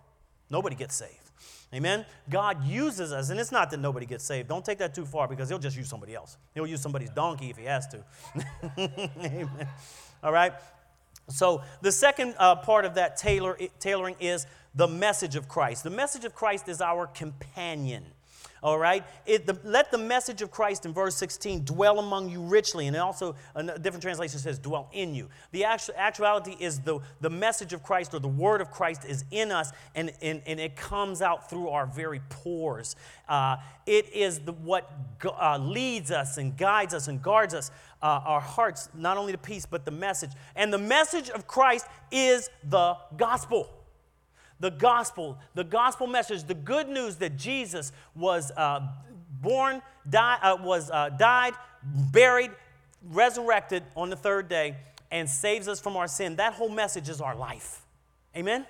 Nobody 0.49 0.75
gets 0.75 0.95
saved. 0.95 1.29
Amen? 1.73 2.05
God 2.29 2.63
uses 2.63 3.11
us, 3.13 3.29
and 3.29 3.39
it's 3.39 3.51
not 3.51 3.69
that 3.71 3.79
nobody 3.79 4.05
gets 4.05 4.23
saved. 4.23 4.47
Don't 4.49 4.65
take 4.65 4.79
that 4.79 4.95
too 4.95 5.05
far 5.05 5.27
because 5.27 5.49
He'll 5.49 5.59
just 5.59 5.77
use 5.77 5.87
somebody 5.87 6.15
else. 6.15 6.37
He'll 6.55 6.65
use 6.65 6.81
somebody's 6.81 7.11
donkey 7.11 7.49
if 7.51 7.57
He 7.57 7.65
has 7.65 7.87
to. 7.87 8.03
Amen. 8.79 9.67
All 10.23 10.31
right? 10.31 10.53
So, 11.29 11.61
the 11.81 11.91
second 11.91 12.35
uh, 12.37 12.55
part 12.55 12.85
of 12.85 12.95
that 12.95 13.17
tailor, 13.17 13.57
tailoring 13.79 14.15
is 14.19 14.45
the 14.75 14.87
message 14.87 15.35
of 15.35 15.47
Christ. 15.47 15.83
The 15.83 15.89
message 15.89 16.25
of 16.25 16.33
Christ 16.33 16.67
is 16.67 16.81
our 16.81 17.07
companion. 17.07 18.05
All 18.61 18.77
right? 18.77 19.05
It, 19.25 19.45
the, 19.45 19.57
let 19.63 19.91
the 19.91 19.97
message 19.97 20.41
of 20.41 20.51
Christ 20.51 20.85
in 20.85 20.93
verse 20.93 21.15
16 21.15 21.65
dwell 21.65 21.99
among 21.99 22.29
you 22.29 22.41
richly. 22.41 22.87
And 22.87 22.95
also, 22.97 23.35
a 23.55 23.79
different 23.79 24.01
translation 24.01 24.39
says, 24.39 24.59
dwell 24.59 24.89
in 24.91 25.15
you. 25.15 25.29
The 25.51 25.63
actu- 25.65 25.93
actuality 25.95 26.55
is 26.59 26.79
the, 26.79 26.99
the 27.21 27.29
message 27.29 27.73
of 27.73 27.83
Christ 27.83 28.13
or 28.13 28.19
the 28.19 28.27
word 28.27 28.61
of 28.61 28.71
Christ 28.71 29.05
is 29.05 29.23
in 29.31 29.51
us 29.51 29.71
and, 29.95 30.11
and, 30.21 30.41
and 30.45 30.59
it 30.59 30.75
comes 30.75 31.21
out 31.21 31.49
through 31.49 31.69
our 31.69 31.85
very 31.85 32.21
pores. 32.29 32.95
Uh, 33.27 33.57
it 33.85 34.13
is 34.13 34.39
the, 34.39 34.53
what 34.53 34.91
uh, 35.25 35.57
leads 35.57 36.11
us 36.11 36.37
and 36.37 36.57
guides 36.57 36.93
us 36.93 37.07
and 37.07 37.21
guards 37.21 37.53
us, 37.53 37.71
uh, 38.01 38.21
our 38.25 38.41
hearts, 38.41 38.89
not 38.93 39.17
only 39.17 39.31
to 39.31 39.37
peace, 39.37 39.65
but 39.65 39.85
the 39.85 39.91
message. 39.91 40.31
And 40.55 40.73
the 40.73 40.77
message 40.77 41.29
of 41.29 41.47
Christ 41.47 41.87
is 42.11 42.49
the 42.69 42.97
gospel 43.17 43.69
the 44.59 44.71
gospel, 44.71 45.37
the 45.55 45.63
gospel 45.63 46.07
message, 46.07 46.43
the 46.43 46.53
good 46.53 46.89
news 46.89 47.15
that 47.17 47.37
Jesus 47.37 47.91
was 48.15 48.51
uh, 48.57 48.81
born, 49.41 49.81
die, 50.09 50.37
uh, 50.41 50.57
was 50.61 50.91
uh, 50.91 51.09
died, 51.09 51.53
buried, 52.11 52.51
resurrected 53.03 53.83
on 53.95 54.09
the 54.09 54.15
third 54.15 54.49
day, 54.49 54.75
and 55.11 55.29
saves 55.29 55.67
us 55.67 55.79
from 55.79 55.95
our 55.95 56.07
sin. 56.07 56.35
That 56.35 56.53
whole 56.53 56.69
message 56.69 57.09
is 57.09 57.21
our 57.21 57.35
life. 57.35 57.81
Amen. 58.35 58.65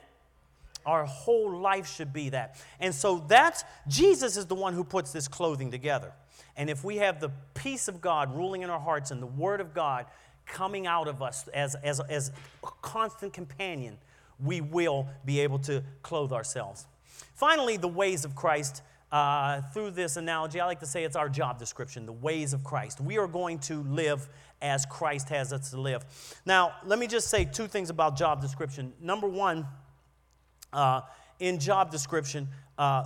Our 0.86 1.06
whole 1.06 1.52
life 1.52 1.88
should 1.88 2.14
be 2.14 2.30
that. 2.30 2.56
And 2.80 2.96
so 2.96 3.26
that's 3.28 3.64
Jesus 3.88 4.38
is 4.38 4.46
the 4.46 4.56
one 4.56 4.74
who 4.74 4.84
puts 4.84 5.12
this 5.12 5.28
clothing 5.28 5.72
together. 5.72 6.14
And 6.56 6.70
if 6.70 6.84
we 6.84 6.98
have 6.98 7.20
the 7.20 7.32
peace 7.54 7.88
of 7.88 8.02
God 8.02 8.36
ruling 8.36 8.62
in 8.62 8.70
our 8.70 8.80
hearts 8.80 9.12
and 9.12 9.22
the 9.22 9.28
word 9.28 9.62
of 9.62 9.74
God 9.74 10.06
coming 10.46 10.88
out 10.88 11.08
of 11.08 11.22
us 11.22 11.48
as, 11.50 11.76
as, 11.76 12.00
as 12.00 12.32
a 12.64 12.68
constant 12.82 13.34
companion, 13.34 13.98
we 14.44 14.62
will 14.62 15.08
be 15.26 15.40
able 15.42 15.60
to 15.60 15.84
clothe 16.02 16.32
ourselves. 16.32 16.86
Finally, 17.36 17.78
the 17.78 17.88
ways 17.88 18.26
of 18.26 18.36
Christ. 18.36 18.82
Uh, 19.12 19.62
through 19.74 19.90
this 19.90 20.18
analogy, 20.18 20.60
I 20.60 20.68
like 20.68 20.82
to 20.82 20.86
say 20.86 21.04
it's 21.04 21.16
our 21.16 21.30
job 21.30 21.58
description, 21.58 22.06
the 22.06 22.12
ways 22.12 22.54
of 22.54 22.64
Christ. 22.64 23.02
We 23.02 23.18
are 23.18 23.26
going 23.26 23.58
to 23.62 23.82
live 23.82 24.30
as 24.62 24.86
Christ 24.86 25.30
has 25.30 25.52
us 25.52 25.72
to 25.72 25.82
live. 25.82 26.06
Now, 26.46 26.74
let 26.86 27.00
me 27.00 27.08
just 27.08 27.28
say 27.28 27.44
two 27.44 27.66
things 27.66 27.90
about 27.90 28.16
job 28.16 28.40
description. 28.40 28.94
Number 29.02 29.28
one, 29.28 29.66
uh, 30.72 31.02
in 31.40 31.58
job 31.58 31.90
description, 31.90 32.50
uh, 32.78 33.06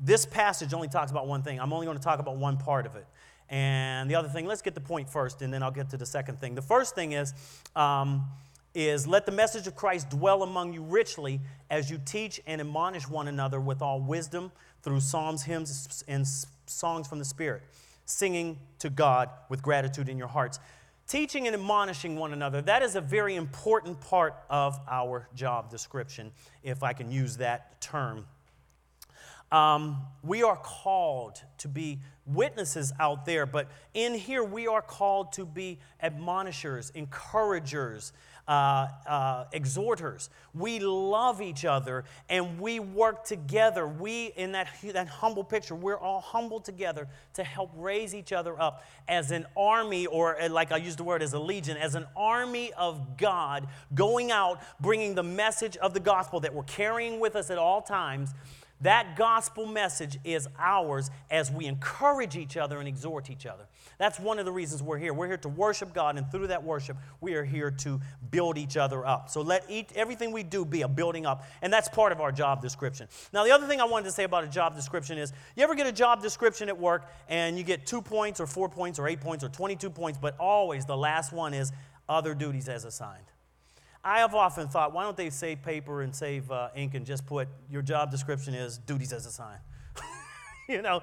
this 0.00 0.26
passage 0.26 0.74
only 0.74 0.88
talks 0.88 1.12
about 1.12 1.28
one 1.28 1.42
thing. 1.42 1.60
I'm 1.60 1.72
only 1.72 1.86
going 1.86 1.98
to 1.98 2.02
talk 2.02 2.18
about 2.18 2.36
one 2.36 2.56
part 2.56 2.84
of 2.84 2.96
it. 2.96 3.06
And 3.48 4.10
the 4.10 4.14
other 4.16 4.28
thing, 4.28 4.46
let's 4.46 4.62
get 4.62 4.74
the 4.74 4.80
point 4.80 5.08
first, 5.08 5.42
and 5.42 5.52
then 5.52 5.62
I'll 5.62 5.70
get 5.70 5.90
to 5.90 5.96
the 5.96 6.06
second 6.06 6.40
thing. 6.40 6.54
The 6.54 6.62
first 6.62 6.94
thing 6.94 7.12
is, 7.12 7.32
um, 7.76 8.24
is 8.74 9.06
let 9.06 9.24
the 9.26 9.32
message 9.32 9.66
of 9.66 9.76
Christ 9.76 10.10
dwell 10.10 10.42
among 10.42 10.72
you 10.72 10.82
richly 10.82 11.40
as 11.70 11.90
you 11.90 12.00
teach 12.04 12.40
and 12.46 12.60
admonish 12.60 13.08
one 13.08 13.28
another 13.28 13.60
with 13.60 13.82
all 13.82 14.00
wisdom 14.00 14.50
through 14.82 15.00
psalms, 15.00 15.42
hymns, 15.42 16.04
and 16.08 16.26
songs 16.66 17.06
from 17.06 17.18
the 17.18 17.24
Spirit, 17.24 17.62
singing 18.04 18.58
to 18.80 18.90
God 18.90 19.30
with 19.48 19.62
gratitude 19.62 20.08
in 20.08 20.18
your 20.18 20.28
hearts. 20.28 20.58
Teaching 21.06 21.46
and 21.46 21.54
admonishing 21.54 22.16
one 22.16 22.32
another, 22.32 22.62
that 22.62 22.82
is 22.82 22.96
a 22.96 23.00
very 23.00 23.36
important 23.36 24.00
part 24.00 24.34
of 24.48 24.78
our 24.88 25.28
job 25.34 25.70
description, 25.70 26.32
if 26.62 26.82
I 26.82 26.94
can 26.94 27.10
use 27.10 27.36
that 27.36 27.80
term. 27.80 28.26
Um, 29.52 29.98
we 30.22 30.42
are 30.42 30.56
called 30.56 31.40
to 31.58 31.68
be 31.68 32.00
witnesses 32.26 32.92
out 32.98 33.24
there, 33.26 33.46
but 33.46 33.70
in 33.92 34.14
here 34.14 34.42
we 34.42 34.66
are 34.66 34.82
called 34.82 35.32
to 35.34 35.44
be 35.44 35.78
admonishers, 36.02 36.90
encouragers, 36.94 38.12
uh, 38.46 38.88
uh, 39.06 39.44
exhorters. 39.52 40.30
We 40.54 40.78
love 40.78 41.40
each 41.40 41.64
other 41.64 42.04
and 42.28 42.60
we 42.60 42.78
work 42.80 43.24
together. 43.24 43.86
We, 43.86 44.32
in 44.36 44.52
that, 44.52 44.68
that 44.92 45.08
humble 45.08 45.44
picture, 45.44 45.74
we're 45.74 45.98
all 45.98 46.20
humble 46.20 46.60
together 46.60 47.08
to 47.34 47.44
help 47.44 47.70
raise 47.76 48.14
each 48.14 48.32
other 48.32 48.60
up 48.60 48.84
as 49.08 49.30
an 49.30 49.46
army, 49.56 50.06
or 50.06 50.40
uh, 50.40 50.48
like 50.48 50.72
I 50.72 50.76
use 50.76 50.96
the 50.96 51.04
word 51.04 51.22
as 51.22 51.32
a 51.32 51.38
legion, 51.38 51.76
as 51.76 51.94
an 51.94 52.06
army 52.16 52.72
of 52.74 53.16
God 53.16 53.66
going 53.94 54.30
out 54.30 54.60
bringing 54.80 55.14
the 55.14 55.22
message 55.22 55.76
of 55.78 55.94
the 55.94 56.00
gospel 56.00 56.40
that 56.40 56.54
we're 56.54 56.62
carrying 56.64 57.20
with 57.20 57.36
us 57.36 57.50
at 57.50 57.58
all 57.58 57.82
times 57.82 58.34
that 58.84 59.16
gospel 59.16 59.66
message 59.66 60.18
is 60.24 60.46
ours 60.58 61.10
as 61.30 61.50
we 61.50 61.66
encourage 61.66 62.36
each 62.36 62.56
other 62.56 62.78
and 62.78 62.86
exhort 62.86 63.30
each 63.30 63.46
other. 63.46 63.64
That's 63.98 64.20
one 64.20 64.38
of 64.38 64.44
the 64.44 64.52
reasons 64.52 64.82
we're 64.82 64.98
here. 64.98 65.14
We're 65.14 65.26
here 65.26 65.38
to 65.38 65.48
worship 65.48 65.94
God, 65.94 66.16
and 66.18 66.30
through 66.30 66.48
that 66.48 66.62
worship, 66.62 66.96
we 67.20 67.34
are 67.34 67.44
here 67.44 67.70
to 67.70 68.00
build 68.30 68.58
each 68.58 68.76
other 68.76 69.04
up. 69.06 69.30
So 69.30 69.40
let 69.40 69.64
each, 69.70 69.88
everything 69.94 70.32
we 70.32 70.42
do 70.42 70.64
be 70.64 70.82
a 70.82 70.88
building 70.88 71.24
up, 71.24 71.44
and 71.62 71.72
that's 71.72 71.88
part 71.88 72.12
of 72.12 72.20
our 72.20 72.30
job 72.30 72.60
description. 72.60 73.08
Now, 73.32 73.44
the 73.44 73.52
other 73.52 73.66
thing 73.66 73.80
I 73.80 73.84
wanted 73.84 74.04
to 74.04 74.12
say 74.12 74.24
about 74.24 74.44
a 74.44 74.48
job 74.48 74.76
description 74.76 75.18
is 75.18 75.32
you 75.56 75.64
ever 75.64 75.74
get 75.74 75.86
a 75.86 75.92
job 75.92 76.22
description 76.22 76.68
at 76.68 76.78
work 76.78 77.10
and 77.28 77.56
you 77.56 77.64
get 77.64 77.86
two 77.86 78.02
points, 78.02 78.38
or 78.38 78.46
four 78.46 78.68
points, 78.68 78.98
or 78.98 79.08
eight 79.08 79.20
points, 79.20 79.42
or 79.42 79.48
22 79.48 79.90
points, 79.90 80.18
but 80.20 80.36
always 80.38 80.84
the 80.84 80.96
last 80.96 81.32
one 81.32 81.54
is 81.54 81.72
other 82.08 82.34
duties 82.34 82.68
as 82.68 82.84
assigned. 82.84 83.24
I 84.04 84.18
have 84.18 84.34
often 84.34 84.68
thought, 84.68 84.92
why 84.92 85.02
don't 85.02 85.16
they 85.16 85.30
save 85.30 85.62
paper 85.62 86.02
and 86.02 86.14
save 86.14 86.50
uh, 86.50 86.68
ink 86.76 86.94
and 86.94 87.06
just 87.06 87.26
put 87.26 87.48
your 87.70 87.80
job 87.80 88.10
description 88.10 88.52
is 88.52 88.76
duties 88.76 89.14
as 89.14 89.24
assigned? 89.24 89.60
you 90.68 90.82
know, 90.82 91.00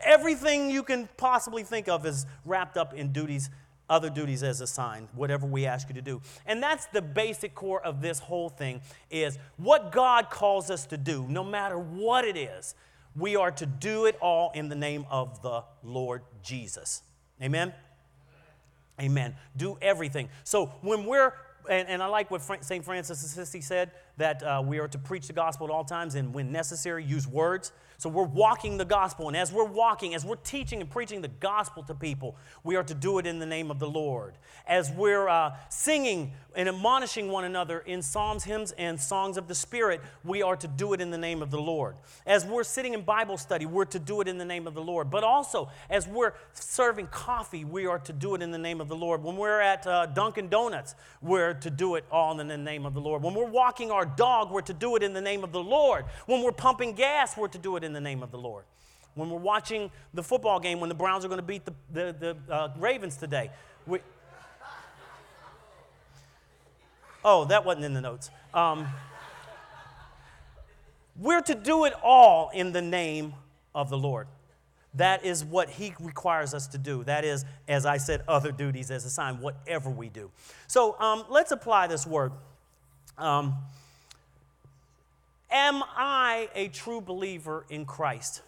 everything 0.00 0.70
you 0.70 0.82
can 0.82 1.08
possibly 1.18 1.62
think 1.62 1.88
of 1.88 2.06
is 2.06 2.24
wrapped 2.46 2.78
up 2.78 2.94
in 2.94 3.12
duties, 3.12 3.50
other 3.90 4.08
duties 4.08 4.42
as 4.42 4.62
assigned, 4.62 5.08
whatever 5.14 5.46
we 5.46 5.66
ask 5.66 5.90
you 5.90 5.94
to 5.94 6.02
do. 6.02 6.22
And 6.46 6.62
that's 6.62 6.86
the 6.86 7.02
basic 7.02 7.54
core 7.54 7.82
of 7.84 8.00
this 8.00 8.18
whole 8.18 8.48
thing 8.48 8.80
is 9.10 9.38
what 9.58 9.92
God 9.92 10.30
calls 10.30 10.70
us 10.70 10.86
to 10.86 10.96
do, 10.96 11.26
no 11.28 11.44
matter 11.44 11.78
what 11.78 12.24
it 12.24 12.38
is, 12.38 12.74
we 13.14 13.36
are 13.36 13.50
to 13.50 13.66
do 13.66 14.06
it 14.06 14.16
all 14.22 14.52
in 14.54 14.70
the 14.70 14.76
name 14.76 15.04
of 15.10 15.42
the 15.42 15.64
Lord 15.82 16.22
Jesus. 16.42 17.02
Amen? 17.42 17.74
Amen. 19.00 19.36
Do 19.56 19.76
everything. 19.82 20.28
So 20.44 20.66
when 20.80 21.04
we're 21.04 21.32
and, 21.68 21.88
and 21.88 22.02
I 22.02 22.06
like 22.06 22.30
what 22.30 22.42
St. 22.64 22.84
Francis 22.84 23.22
of 23.22 23.30
Assisi 23.30 23.60
said 23.60 23.90
that 24.18 24.42
uh, 24.42 24.62
we 24.64 24.78
are 24.78 24.88
to 24.88 24.98
preach 24.98 25.26
the 25.26 25.32
gospel 25.32 25.66
at 25.66 25.72
all 25.72 25.84
times 25.84 26.14
and 26.14 26.34
when 26.34 26.52
necessary, 26.52 27.04
use 27.04 27.26
words. 27.26 27.72
So 27.98 28.08
we're 28.08 28.22
walking 28.22 28.76
the 28.76 28.84
gospel. 28.84 29.26
And 29.26 29.36
as 29.36 29.52
we're 29.52 29.64
walking, 29.64 30.14
as 30.14 30.24
we're 30.24 30.36
teaching 30.36 30.80
and 30.80 30.88
preaching 30.88 31.20
the 31.20 31.28
gospel 31.28 31.82
to 31.82 31.94
people, 31.94 32.36
we 32.62 32.76
are 32.76 32.84
to 32.84 32.94
do 32.94 33.18
it 33.18 33.26
in 33.26 33.40
the 33.40 33.46
name 33.46 33.72
of 33.72 33.80
the 33.80 33.88
Lord. 33.88 34.34
As 34.68 34.92
we're 34.92 35.28
uh, 35.28 35.56
singing 35.68 36.32
and 36.54 36.68
admonishing 36.68 37.28
one 37.28 37.44
another 37.44 37.80
in 37.80 38.02
psalms, 38.02 38.44
hymns, 38.44 38.70
and 38.78 39.00
songs 39.00 39.36
of 39.36 39.48
the 39.48 39.54
Spirit, 39.54 40.00
we 40.24 40.42
are 40.42 40.54
to 40.56 40.68
do 40.68 40.92
it 40.92 41.00
in 41.00 41.10
the 41.10 41.18
name 41.18 41.42
of 41.42 41.50
the 41.50 41.60
Lord. 41.60 41.96
As 42.24 42.44
we're 42.44 42.62
sitting 42.62 42.94
in 42.94 43.02
Bible 43.02 43.36
study, 43.36 43.66
we're 43.66 43.84
to 43.86 43.98
do 43.98 44.20
it 44.20 44.28
in 44.28 44.38
the 44.38 44.44
name 44.44 44.68
of 44.68 44.74
the 44.74 44.82
Lord. 44.82 45.10
But 45.10 45.24
also, 45.24 45.68
as 45.90 46.06
we're 46.06 46.34
serving 46.52 47.08
coffee, 47.08 47.64
we 47.64 47.86
are 47.86 47.98
to 48.00 48.12
do 48.12 48.36
it 48.36 48.42
in 48.42 48.52
the 48.52 48.58
name 48.58 48.80
of 48.80 48.86
the 48.86 48.96
Lord. 48.96 49.24
When 49.24 49.36
we're 49.36 49.60
at 49.60 49.84
uh, 49.88 50.06
Dunkin' 50.06 50.48
Donuts, 50.48 50.94
we're 51.20 51.54
to 51.54 51.70
do 51.70 51.96
it 51.96 52.04
all 52.12 52.38
in 52.38 52.46
the 52.46 52.56
name 52.56 52.86
of 52.86 52.94
the 52.94 53.00
Lord. 53.00 53.24
When 53.24 53.34
we're 53.34 53.44
walking 53.44 53.90
our 53.90 54.06
dog, 54.16 54.50
we're 54.50 54.62
to 54.62 54.74
do 54.74 54.96
it 54.96 55.02
in 55.02 55.12
the 55.12 55.20
name 55.20 55.44
of 55.44 55.52
the 55.52 55.62
Lord. 55.62 56.04
When 56.26 56.42
we're 56.42 56.52
pumping 56.52 56.94
gas, 56.94 57.36
we're 57.36 57.48
to 57.48 57.58
do 57.58 57.76
it 57.76 57.84
in 57.84 57.92
the 57.92 58.00
name 58.00 58.22
of 58.22 58.30
the 58.30 58.38
Lord. 58.38 58.64
When 59.14 59.30
we're 59.30 59.38
watching 59.38 59.90
the 60.14 60.22
football 60.22 60.60
game, 60.60 60.80
when 60.80 60.88
the 60.88 60.94
Browns 60.94 61.24
are 61.24 61.28
going 61.28 61.40
to 61.40 61.46
beat 61.46 61.64
the, 61.64 61.74
the, 61.92 62.36
the 62.46 62.54
uh, 62.54 62.72
Ravens 62.78 63.16
today, 63.16 63.50
we, 63.86 63.98
oh, 67.24 67.44
that 67.46 67.64
wasn't 67.64 67.84
in 67.84 67.94
the 67.94 68.00
notes. 68.00 68.30
Um, 68.54 68.86
We're 71.18 71.42
to 71.42 71.54
do 71.54 71.84
it 71.84 71.94
all 72.02 72.50
in 72.54 72.72
the 72.72 72.82
name 72.82 73.34
of 73.74 73.90
the 73.90 73.98
Lord. 73.98 74.28
That 74.94 75.24
is 75.24 75.44
what 75.44 75.68
he 75.68 75.94
requires 76.00 76.54
us 76.54 76.68
to 76.68 76.78
do. 76.78 77.02
That 77.04 77.24
is, 77.24 77.44
as 77.66 77.84
I 77.84 77.96
said, 77.96 78.22
other 78.28 78.52
duties 78.52 78.90
as 78.90 79.04
assigned, 79.04 79.40
whatever 79.40 79.90
we 79.90 80.08
do. 80.08 80.30
So 80.66 80.98
um, 81.00 81.24
let's 81.28 81.50
apply 81.50 81.88
this 81.88 82.06
word. 82.06 82.32
Um, 83.16 83.56
am 85.50 85.82
I 85.96 86.48
a 86.54 86.68
true 86.68 87.00
believer 87.00 87.66
in 87.68 87.84
Christ? 87.84 88.42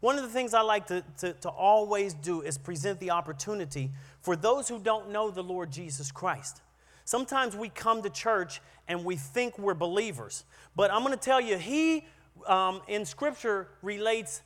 One 0.00 0.16
of 0.16 0.22
the 0.22 0.28
things 0.28 0.54
I 0.54 0.60
like 0.60 0.86
to, 0.88 1.02
to, 1.18 1.32
to, 1.32 1.48
always 1.48 2.14
do 2.14 2.42
is 2.42 2.56
present 2.56 3.00
the 3.00 3.10
opportunity 3.10 3.90
for 4.20 4.36
those 4.36 4.68
who 4.68 4.78
don't 4.78 5.10
know 5.10 5.30
the 5.30 5.42
Lord 5.42 5.72
Jesus 5.72 6.12
Christ. 6.12 6.60
Sometimes 7.04 7.56
we 7.56 7.68
come 7.68 8.02
to 8.02 8.10
church 8.10 8.60
and 8.86 9.04
we 9.04 9.16
think 9.16 9.58
we're 9.58 9.74
believers, 9.74 10.44
but 10.76 10.92
I'm 10.92 11.02
going 11.02 11.14
to 11.14 11.20
tell 11.20 11.40
you, 11.40 11.58
He 11.58 12.06
um, 12.46 12.80
in 12.86 13.04
Scripture 13.04 13.68
relates 13.82 14.42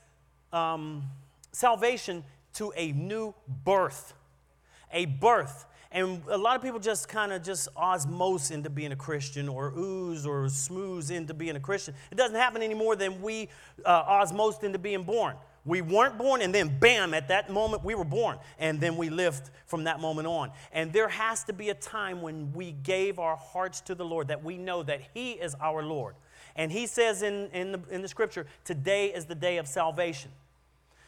um, 0.52 1.04
salvation 1.52 2.24
to 2.54 2.72
a 2.76 2.92
new 2.92 3.34
birth. 3.64 4.14
A 4.92 5.06
birth. 5.06 5.66
And 5.92 6.22
a 6.28 6.38
lot 6.38 6.56
of 6.56 6.62
people 6.62 6.80
just 6.80 7.06
kind 7.08 7.32
of 7.32 7.42
just 7.42 7.68
osmose 7.74 8.50
into 8.50 8.70
being 8.70 8.92
a 8.92 8.96
Christian 8.96 9.46
or 9.48 9.72
ooze 9.76 10.24
or 10.24 10.44
smooze 10.46 11.10
into 11.10 11.34
being 11.34 11.54
a 11.54 11.60
Christian. 11.60 11.94
It 12.10 12.14
doesn't 12.14 12.36
happen 12.36 12.62
any 12.62 12.74
more 12.74 12.96
than 12.96 13.20
we 13.20 13.50
uh, 13.84 14.04
osmosed 14.04 14.64
into 14.64 14.78
being 14.78 15.02
born. 15.02 15.36
We 15.64 15.80
weren't 15.80 16.18
born, 16.18 16.42
and 16.42 16.52
then 16.52 16.76
bam, 16.80 17.14
at 17.14 17.28
that 17.28 17.50
moment 17.50 17.84
we 17.84 17.94
were 17.94 18.04
born, 18.04 18.38
and 18.58 18.80
then 18.80 18.96
we 18.96 19.10
lived 19.10 19.50
from 19.66 19.84
that 19.84 20.00
moment 20.00 20.26
on. 20.26 20.50
And 20.72 20.92
there 20.92 21.08
has 21.08 21.44
to 21.44 21.52
be 21.52 21.68
a 21.68 21.74
time 21.74 22.20
when 22.20 22.52
we 22.52 22.72
gave 22.72 23.20
our 23.20 23.36
hearts 23.36 23.80
to 23.82 23.94
the 23.94 24.04
Lord, 24.04 24.28
that 24.28 24.42
we 24.42 24.58
know 24.58 24.82
that 24.82 25.02
He 25.14 25.32
is 25.32 25.54
our 25.60 25.84
Lord. 25.84 26.16
And 26.56 26.72
He 26.72 26.86
says 26.86 27.22
in, 27.22 27.48
in, 27.50 27.72
the, 27.72 27.80
in 27.90 28.02
the 28.02 28.08
scripture, 28.08 28.46
today 28.64 29.12
is 29.12 29.26
the 29.26 29.36
day 29.36 29.58
of 29.58 29.68
salvation. 29.68 30.32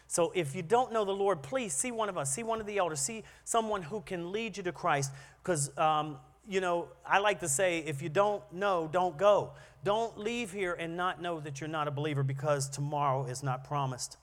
So 0.06 0.32
if 0.34 0.54
you 0.54 0.62
don't 0.62 0.92
know 0.92 1.04
the 1.04 1.12
Lord, 1.12 1.42
please 1.42 1.72
see 1.72 1.90
one 1.90 2.08
of 2.08 2.16
us, 2.16 2.32
see 2.32 2.42
one 2.42 2.60
of 2.60 2.66
the 2.66 2.78
elders, 2.78 3.00
see 3.00 3.24
someone 3.44 3.82
who 3.82 4.00
can 4.00 4.32
lead 4.32 4.56
you 4.56 4.62
to 4.62 4.72
Christ. 4.72 5.12
Because, 5.42 5.76
um, 5.78 6.18
you 6.48 6.60
know, 6.60 6.88
I 7.06 7.18
like 7.18 7.40
to 7.40 7.48
say, 7.48 7.78
if 7.80 8.02
you 8.02 8.08
don't 8.08 8.42
know, 8.52 8.88
don't 8.92 9.16
go. 9.16 9.52
Don't 9.82 10.18
leave 10.18 10.52
here 10.52 10.74
and 10.74 10.96
not 10.96 11.20
know 11.20 11.40
that 11.40 11.60
you're 11.60 11.68
not 11.68 11.88
a 11.88 11.90
believer 11.90 12.22
because 12.22 12.68
tomorrow 12.68 13.24
is 13.26 13.42
not 13.42 13.64
promised. 13.64 14.16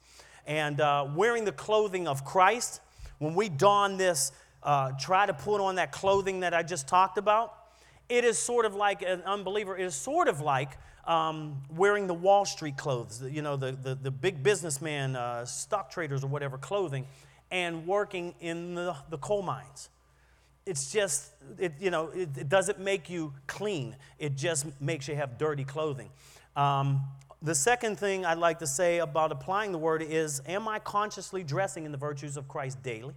And 0.46 0.80
uh, 0.80 1.06
wearing 1.14 1.44
the 1.44 1.52
clothing 1.52 2.08
of 2.08 2.24
Christ, 2.24 2.80
when 3.18 3.34
we 3.34 3.48
don 3.48 3.96
this, 3.96 4.32
uh, 4.62 4.92
try 4.98 5.26
to 5.26 5.34
put 5.34 5.60
on 5.60 5.76
that 5.76 5.92
clothing 5.92 6.40
that 6.40 6.54
I 6.54 6.62
just 6.62 6.88
talked 6.88 7.18
about, 7.18 7.54
it 8.08 8.24
is 8.24 8.38
sort 8.38 8.64
of 8.66 8.74
like 8.74 9.02
an 9.02 9.22
unbeliever, 9.22 9.76
it 9.76 9.84
is 9.84 9.94
sort 9.94 10.28
of 10.28 10.40
like 10.40 10.76
um, 11.04 11.60
wearing 11.74 12.06
the 12.06 12.14
Wall 12.14 12.44
Street 12.44 12.76
clothes, 12.76 13.22
you 13.28 13.42
know, 13.42 13.56
the, 13.56 13.72
the, 13.72 13.94
the 13.94 14.10
big 14.10 14.42
businessman, 14.42 15.16
uh, 15.16 15.44
stock 15.44 15.90
traders 15.90 16.22
or 16.22 16.28
whatever 16.28 16.58
clothing, 16.58 17.06
and 17.50 17.86
working 17.86 18.34
in 18.40 18.74
the, 18.74 18.96
the 19.10 19.18
coal 19.18 19.42
mines. 19.42 19.88
It's 20.64 20.92
just, 20.92 21.32
it, 21.58 21.72
you 21.80 21.90
know, 21.90 22.08
it, 22.10 22.28
it 22.36 22.48
doesn't 22.48 22.78
make 22.78 23.10
you 23.10 23.34
clean. 23.46 23.96
It 24.18 24.36
just 24.36 24.66
makes 24.80 25.08
you 25.08 25.16
have 25.16 25.38
dirty 25.38 25.64
clothing. 25.64 26.10
Um, 26.54 27.02
the 27.42 27.54
second 27.54 27.98
thing 27.98 28.24
I'd 28.24 28.38
like 28.38 28.60
to 28.60 28.66
say 28.68 28.98
about 28.98 29.32
applying 29.32 29.72
the 29.72 29.78
word 29.78 30.02
is 30.02 30.40
Am 30.46 30.68
I 30.68 30.78
consciously 30.78 31.42
dressing 31.42 31.84
in 31.84 31.90
the 31.90 31.98
virtues 31.98 32.36
of 32.36 32.46
Christ 32.46 32.82
daily? 32.82 33.14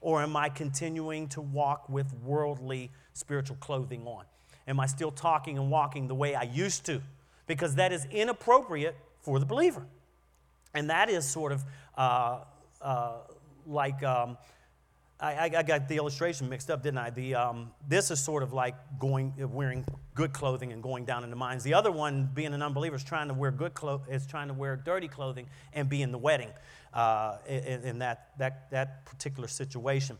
Or 0.00 0.22
am 0.22 0.36
I 0.36 0.48
continuing 0.48 1.26
to 1.30 1.40
walk 1.40 1.88
with 1.88 2.14
worldly 2.24 2.92
spiritual 3.14 3.56
clothing 3.56 4.06
on? 4.06 4.24
Am 4.68 4.78
I 4.78 4.86
still 4.86 5.10
talking 5.10 5.56
and 5.56 5.70
walking 5.70 6.06
the 6.06 6.14
way 6.14 6.34
I 6.34 6.42
used 6.42 6.84
to? 6.86 7.00
Because 7.46 7.76
that 7.76 7.90
is 7.90 8.04
inappropriate 8.10 8.94
for 9.22 9.40
the 9.40 9.46
believer. 9.46 9.86
And 10.74 10.90
that 10.90 11.08
is 11.08 11.24
sort 11.26 11.52
of 11.52 11.64
uh, 11.96 12.40
uh, 12.82 13.12
like, 13.66 14.02
um, 14.02 14.36
I, 15.18 15.50
I, 15.56 15.62
got 15.62 15.88
the 15.88 15.96
illustration 15.96 16.48
mixed 16.48 16.70
up, 16.70 16.82
didn't 16.82 16.98
I? 16.98 17.10
The, 17.10 17.34
um, 17.34 17.72
this 17.88 18.10
is 18.10 18.22
sort 18.22 18.42
of 18.42 18.52
like 18.52 18.76
going, 19.00 19.32
wearing 19.52 19.84
good 20.14 20.32
clothing 20.32 20.72
and 20.72 20.82
going 20.82 21.06
down 21.06 21.24
in 21.24 21.30
the 21.30 21.36
mines. 21.36 21.64
The 21.64 21.74
other 21.74 21.90
one, 21.90 22.28
being 22.34 22.54
an 22.54 22.62
unbeliever, 22.62 22.94
is 22.94 23.02
trying 23.02 23.28
to 23.28 23.34
wear 23.34 23.50
good 23.50 23.74
clo- 23.74 24.02
is 24.08 24.26
trying 24.26 24.48
to 24.48 24.54
wear 24.54 24.76
dirty 24.76 25.08
clothing 25.08 25.46
and 25.72 25.88
be 25.88 26.02
in 26.02 26.12
the 26.12 26.18
wedding 26.18 26.50
uh, 26.94 27.38
in, 27.48 27.82
in 27.82 27.98
that, 27.98 28.28
that, 28.38 28.70
that 28.70 29.06
particular 29.06 29.48
situation. 29.48 30.18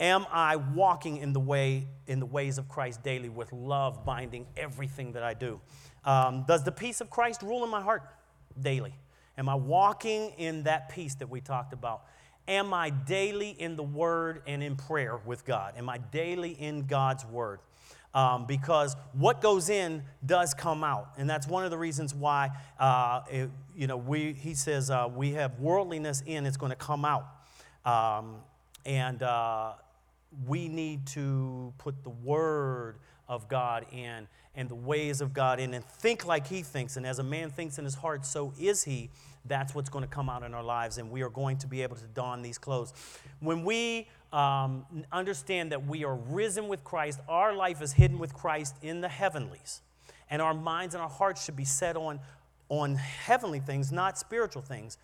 Am 0.00 0.26
I 0.32 0.56
walking 0.56 1.18
in 1.18 1.34
the 1.34 1.40
way 1.40 1.86
in 2.06 2.20
the 2.20 2.26
ways 2.26 2.56
of 2.56 2.68
Christ 2.68 3.02
daily 3.02 3.28
with 3.28 3.52
love 3.52 4.04
binding 4.04 4.46
everything 4.56 5.12
that 5.12 5.22
I 5.22 5.34
do? 5.34 5.60
Um, 6.04 6.44
does 6.48 6.64
the 6.64 6.72
peace 6.72 7.02
of 7.02 7.10
Christ 7.10 7.42
rule 7.42 7.62
in 7.62 7.70
my 7.70 7.82
heart 7.82 8.02
daily? 8.58 8.94
Am 9.36 9.48
I 9.48 9.54
walking 9.54 10.30
in 10.38 10.62
that 10.64 10.88
peace 10.88 11.14
that 11.16 11.28
we 11.28 11.42
talked 11.42 11.74
about? 11.74 12.02
Am 12.48 12.72
I 12.72 12.90
daily 12.90 13.50
in 13.50 13.76
the 13.76 13.82
Word 13.82 14.42
and 14.46 14.62
in 14.62 14.74
prayer 14.74 15.20
with 15.24 15.44
God? 15.44 15.74
Am 15.76 15.88
I 15.88 15.98
daily 15.98 16.52
in 16.52 16.86
God's 16.86 17.24
Word? 17.26 17.60
Um, 18.12 18.46
because 18.46 18.96
what 19.12 19.40
goes 19.40 19.68
in 19.68 20.02
does 20.24 20.52
come 20.52 20.82
out, 20.82 21.10
and 21.16 21.30
that's 21.30 21.46
one 21.46 21.64
of 21.64 21.70
the 21.70 21.78
reasons 21.78 22.12
why 22.12 22.50
uh, 22.78 23.20
it, 23.30 23.50
you 23.76 23.86
know 23.86 23.96
we. 23.96 24.32
He 24.32 24.54
says 24.54 24.90
uh, 24.90 25.08
we 25.14 25.34
have 25.34 25.60
worldliness 25.60 26.22
in; 26.26 26.44
it's 26.44 26.56
going 26.56 26.70
to 26.70 26.76
come 26.76 27.04
out, 27.04 27.28
um, 27.84 28.38
and 28.84 29.22
uh, 29.22 29.74
we 30.46 30.68
need 30.68 31.06
to 31.08 31.72
put 31.78 32.02
the 32.02 32.10
word 32.10 32.96
of 33.28 33.48
God 33.48 33.86
in 33.92 34.28
and 34.54 34.68
the 34.68 34.74
ways 34.74 35.20
of 35.20 35.32
God 35.32 35.60
in 35.60 35.74
and 35.74 35.84
think 35.84 36.26
like 36.26 36.46
he 36.46 36.62
thinks. 36.62 36.96
And 36.96 37.06
as 37.06 37.18
a 37.18 37.22
man 37.22 37.50
thinks 37.50 37.78
in 37.78 37.84
his 37.84 37.94
heart, 37.94 38.26
so 38.26 38.52
is 38.58 38.84
he. 38.84 39.10
That's 39.44 39.74
what's 39.74 39.88
going 39.88 40.04
to 40.04 40.10
come 40.10 40.28
out 40.28 40.42
in 40.42 40.52
our 40.52 40.62
lives, 40.62 40.98
and 40.98 41.10
we 41.10 41.22
are 41.22 41.30
going 41.30 41.56
to 41.58 41.66
be 41.66 41.82
able 41.82 41.96
to 41.96 42.06
don 42.08 42.42
these 42.42 42.58
clothes. 42.58 42.92
When 43.38 43.64
we 43.64 44.06
um, 44.32 44.84
understand 45.10 45.72
that 45.72 45.86
we 45.86 46.04
are 46.04 46.14
risen 46.14 46.68
with 46.68 46.84
Christ, 46.84 47.20
our 47.28 47.54
life 47.54 47.80
is 47.80 47.92
hidden 47.92 48.18
with 48.18 48.34
Christ 48.34 48.76
in 48.82 49.00
the 49.00 49.08
heavenlies, 49.08 49.80
and 50.28 50.42
our 50.42 50.52
minds 50.52 50.94
and 50.94 51.02
our 51.02 51.08
hearts 51.08 51.44
should 51.44 51.56
be 51.56 51.64
set 51.64 51.96
on, 51.96 52.20
on 52.68 52.96
heavenly 52.96 53.60
things, 53.60 53.90
not 53.90 54.18
spiritual 54.18 54.62
things 54.62 54.98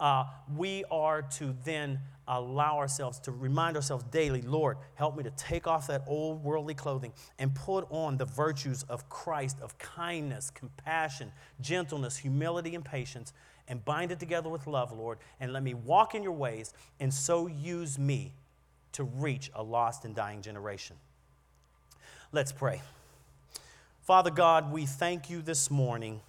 uh, 0.00 0.24
we 0.54 0.84
are 0.90 1.22
to 1.22 1.54
then 1.64 2.00
allow 2.28 2.78
ourselves 2.78 3.18
to 3.20 3.30
remind 3.30 3.76
ourselves 3.76 4.04
daily 4.10 4.42
Lord, 4.42 4.78
help 4.94 5.16
me 5.16 5.22
to 5.22 5.30
take 5.30 5.66
off 5.66 5.86
that 5.86 6.02
old 6.06 6.42
worldly 6.42 6.74
clothing 6.74 7.12
and 7.38 7.54
put 7.54 7.86
on 7.90 8.16
the 8.16 8.24
virtues 8.24 8.84
of 8.88 9.08
Christ 9.08 9.58
of 9.62 9.78
kindness, 9.78 10.50
compassion, 10.50 11.32
gentleness, 11.60 12.16
humility, 12.16 12.74
and 12.74 12.84
patience, 12.84 13.32
and 13.68 13.84
bind 13.84 14.10
it 14.12 14.18
together 14.18 14.48
with 14.48 14.66
love, 14.66 14.92
Lord, 14.92 15.18
and 15.40 15.52
let 15.52 15.62
me 15.62 15.74
walk 15.74 16.14
in 16.14 16.22
your 16.22 16.32
ways 16.32 16.72
and 17.00 17.12
so 17.12 17.46
use 17.46 17.98
me 17.98 18.32
to 18.92 19.04
reach 19.04 19.50
a 19.54 19.62
lost 19.62 20.04
and 20.04 20.14
dying 20.14 20.42
generation. 20.42 20.96
Let's 22.32 22.52
pray. 22.52 22.82
Father 24.02 24.30
God, 24.30 24.72
we 24.72 24.86
thank 24.86 25.30
you 25.30 25.42
this 25.42 25.70
morning 25.70 26.20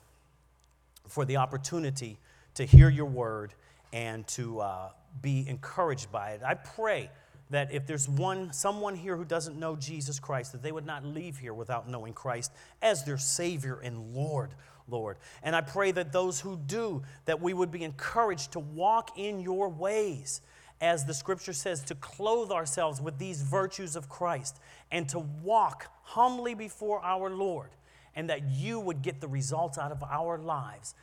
for 1.08 1.26
the 1.26 1.38
opportunity 1.38 2.18
to 2.58 2.66
hear 2.66 2.90
your 2.90 3.06
word 3.06 3.54
and 3.94 4.28
to 4.28 4.60
uh, 4.60 4.90
be 5.22 5.46
encouraged 5.48 6.12
by 6.12 6.32
it. 6.32 6.42
I 6.46 6.56
pray 6.56 7.10
that 7.50 7.72
if 7.72 7.88
there's 7.88 8.10
one 8.10 8.52
someone 8.52 8.96
here 8.96 9.16
who 9.16 9.24
doesn't 9.24 9.58
know 9.58 9.76
Jesus 9.76 10.20
Christ 10.20 10.52
that 10.52 10.62
they 10.62 10.72
would 10.72 10.86
not 10.86 11.06
leave 11.06 11.38
here 11.38 11.54
without 11.54 11.88
knowing 11.88 12.14
Christ 12.14 12.52
as 12.82 13.04
their 13.06 13.18
savior 13.18 13.80
and 13.84 14.14
Lord 14.14 14.52
Lord. 14.90 15.18
And 15.44 15.56
I 15.56 15.62
pray 15.62 15.92
that 15.92 16.12
those 16.12 16.40
who 16.40 16.58
do 16.66 17.04
that 17.26 17.42
we 17.42 17.54
would 17.54 17.72
be 17.72 17.84
encouraged 17.84 18.54
to 18.54 18.60
walk 18.60 19.18
in 19.18 19.40
your 19.40 19.70
ways 19.70 20.42
as 20.80 21.06
the 21.06 21.14
scripture 21.14 21.54
says 21.54 21.84
to 21.84 21.96
clothe 21.96 22.52
ourselves 22.52 23.02
with 23.02 23.18
these 23.18 23.42
virtues 23.42 23.96
of 23.96 24.10
Christ 24.10 24.60
and 24.92 25.08
to 25.10 25.20
walk 25.20 25.92
humbly 26.04 26.54
before 26.54 27.04
our 27.04 27.30
Lord 27.30 27.70
and 28.16 28.30
that 28.30 28.50
you 28.50 28.80
would 28.80 29.02
get 29.02 29.22
the 29.22 29.28
results 29.28 29.78
out 29.78 29.92
of 29.92 30.04
our 30.04 30.38
lives 30.38 30.96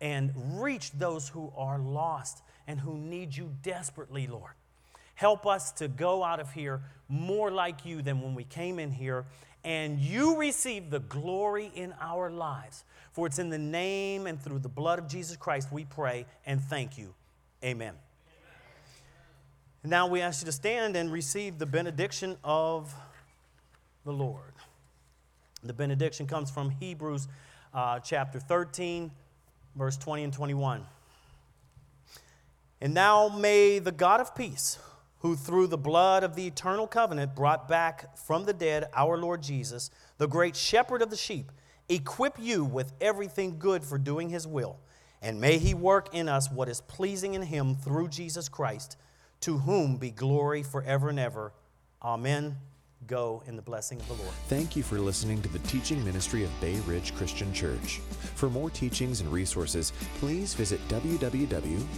and 0.00 0.32
reach 0.60 0.92
those 0.92 1.28
who 1.28 1.52
are 1.56 1.78
lost 1.78 2.42
and 2.66 2.80
who 2.80 2.96
need 2.96 3.36
you 3.36 3.52
desperately, 3.62 4.26
Lord. 4.26 4.52
Help 5.14 5.46
us 5.46 5.72
to 5.72 5.88
go 5.88 6.24
out 6.24 6.40
of 6.40 6.52
here 6.52 6.80
more 7.08 7.50
like 7.50 7.84
you 7.84 8.00
than 8.00 8.22
when 8.22 8.34
we 8.34 8.44
came 8.44 8.78
in 8.78 8.90
here, 8.90 9.26
and 9.64 9.98
you 9.98 10.36
receive 10.36 10.88
the 10.88 11.00
glory 11.00 11.70
in 11.74 11.92
our 12.00 12.30
lives. 12.30 12.84
For 13.12 13.26
it's 13.26 13.38
in 13.38 13.50
the 13.50 13.58
name 13.58 14.26
and 14.26 14.40
through 14.40 14.60
the 14.60 14.68
blood 14.68 14.98
of 14.98 15.08
Jesus 15.08 15.36
Christ 15.36 15.70
we 15.70 15.84
pray 15.84 16.24
and 16.46 16.60
thank 16.62 16.96
you. 16.96 17.12
Amen. 17.62 17.94
Now 19.82 20.06
we 20.06 20.20
ask 20.20 20.42
you 20.42 20.46
to 20.46 20.52
stand 20.52 20.96
and 20.96 21.10
receive 21.10 21.58
the 21.58 21.66
benediction 21.66 22.36
of 22.44 22.94
the 24.04 24.12
Lord. 24.12 24.52
The 25.62 25.72
benediction 25.72 26.26
comes 26.26 26.50
from 26.50 26.70
Hebrews 26.70 27.28
uh, 27.74 27.98
chapter 28.00 28.38
13 28.38 29.10
verse 29.76 29.96
20 29.96 30.24
and 30.24 30.32
21. 30.32 30.84
And 32.80 32.94
now 32.94 33.28
may 33.28 33.78
the 33.78 33.92
God 33.92 34.20
of 34.20 34.34
peace, 34.34 34.78
who 35.18 35.36
through 35.36 35.66
the 35.66 35.78
blood 35.78 36.24
of 36.24 36.34
the 36.34 36.46
eternal 36.46 36.86
covenant 36.86 37.34
brought 37.34 37.68
back 37.68 38.16
from 38.16 38.44
the 38.44 38.54
dead 38.54 38.86
our 38.94 39.18
Lord 39.18 39.42
Jesus, 39.42 39.90
the 40.18 40.26
great 40.26 40.56
shepherd 40.56 41.02
of 41.02 41.10
the 41.10 41.16
sheep, 41.16 41.52
equip 41.88 42.38
you 42.38 42.64
with 42.64 42.92
everything 43.00 43.58
good 43.58 43.84
for 43.84 43.98
doing 43.98 44.30
his 44.30 44.46
will. 44.46 44.78
And 45.20 45.40
may 45.40 45.58
he 45.58 45.74
work 45.74 46.14
in 46.14 46.28
us 46.28 46.50
what 46.50 46.70
is 46.70 46.80
pleasing 46.80 47.34
in 47.34 47.42
him 47.42 47.74
through 47.74 48.08
Jesus 48.08 48.48
Christ, 48.48 48.96
to 49.40 49.58
whom 49.58 49.98
be 49.98 50.10
glory 50.10 50.62
forever 50.62 51.10
and 51.10 51.18
ever. 51.18 51.52
Amen. 52.02 52.56
Go 53.06 53.42
in 53.46 53.56
the 53.56 53.62
blessing 53.62 53.98
of 53.98 54.08
the 54.08 54.14
Lord. 54.14 54.34
Thank 54.48 54.76
you 54.76 54.82
for 54.82 54.98
listening 54.98 55.40
to 55.42 55.48
the 55.48 55.58
teaching 55.60 56.04
ministry 56.04 56.44
of 56.44 56.60
Bay 56.60 56.78
Ridge 56.80 57.14
Christian 57.16 57.52
Church. 57.52 58.00
For 58.34 58.50
more 58.50 58.70
teachings 58.70 59.20
and 59.20 59.32
resources, 59.32 59.92
please 60.18 60.54
visit 60.54 60.80
www.brcc.church. 60.88 61.90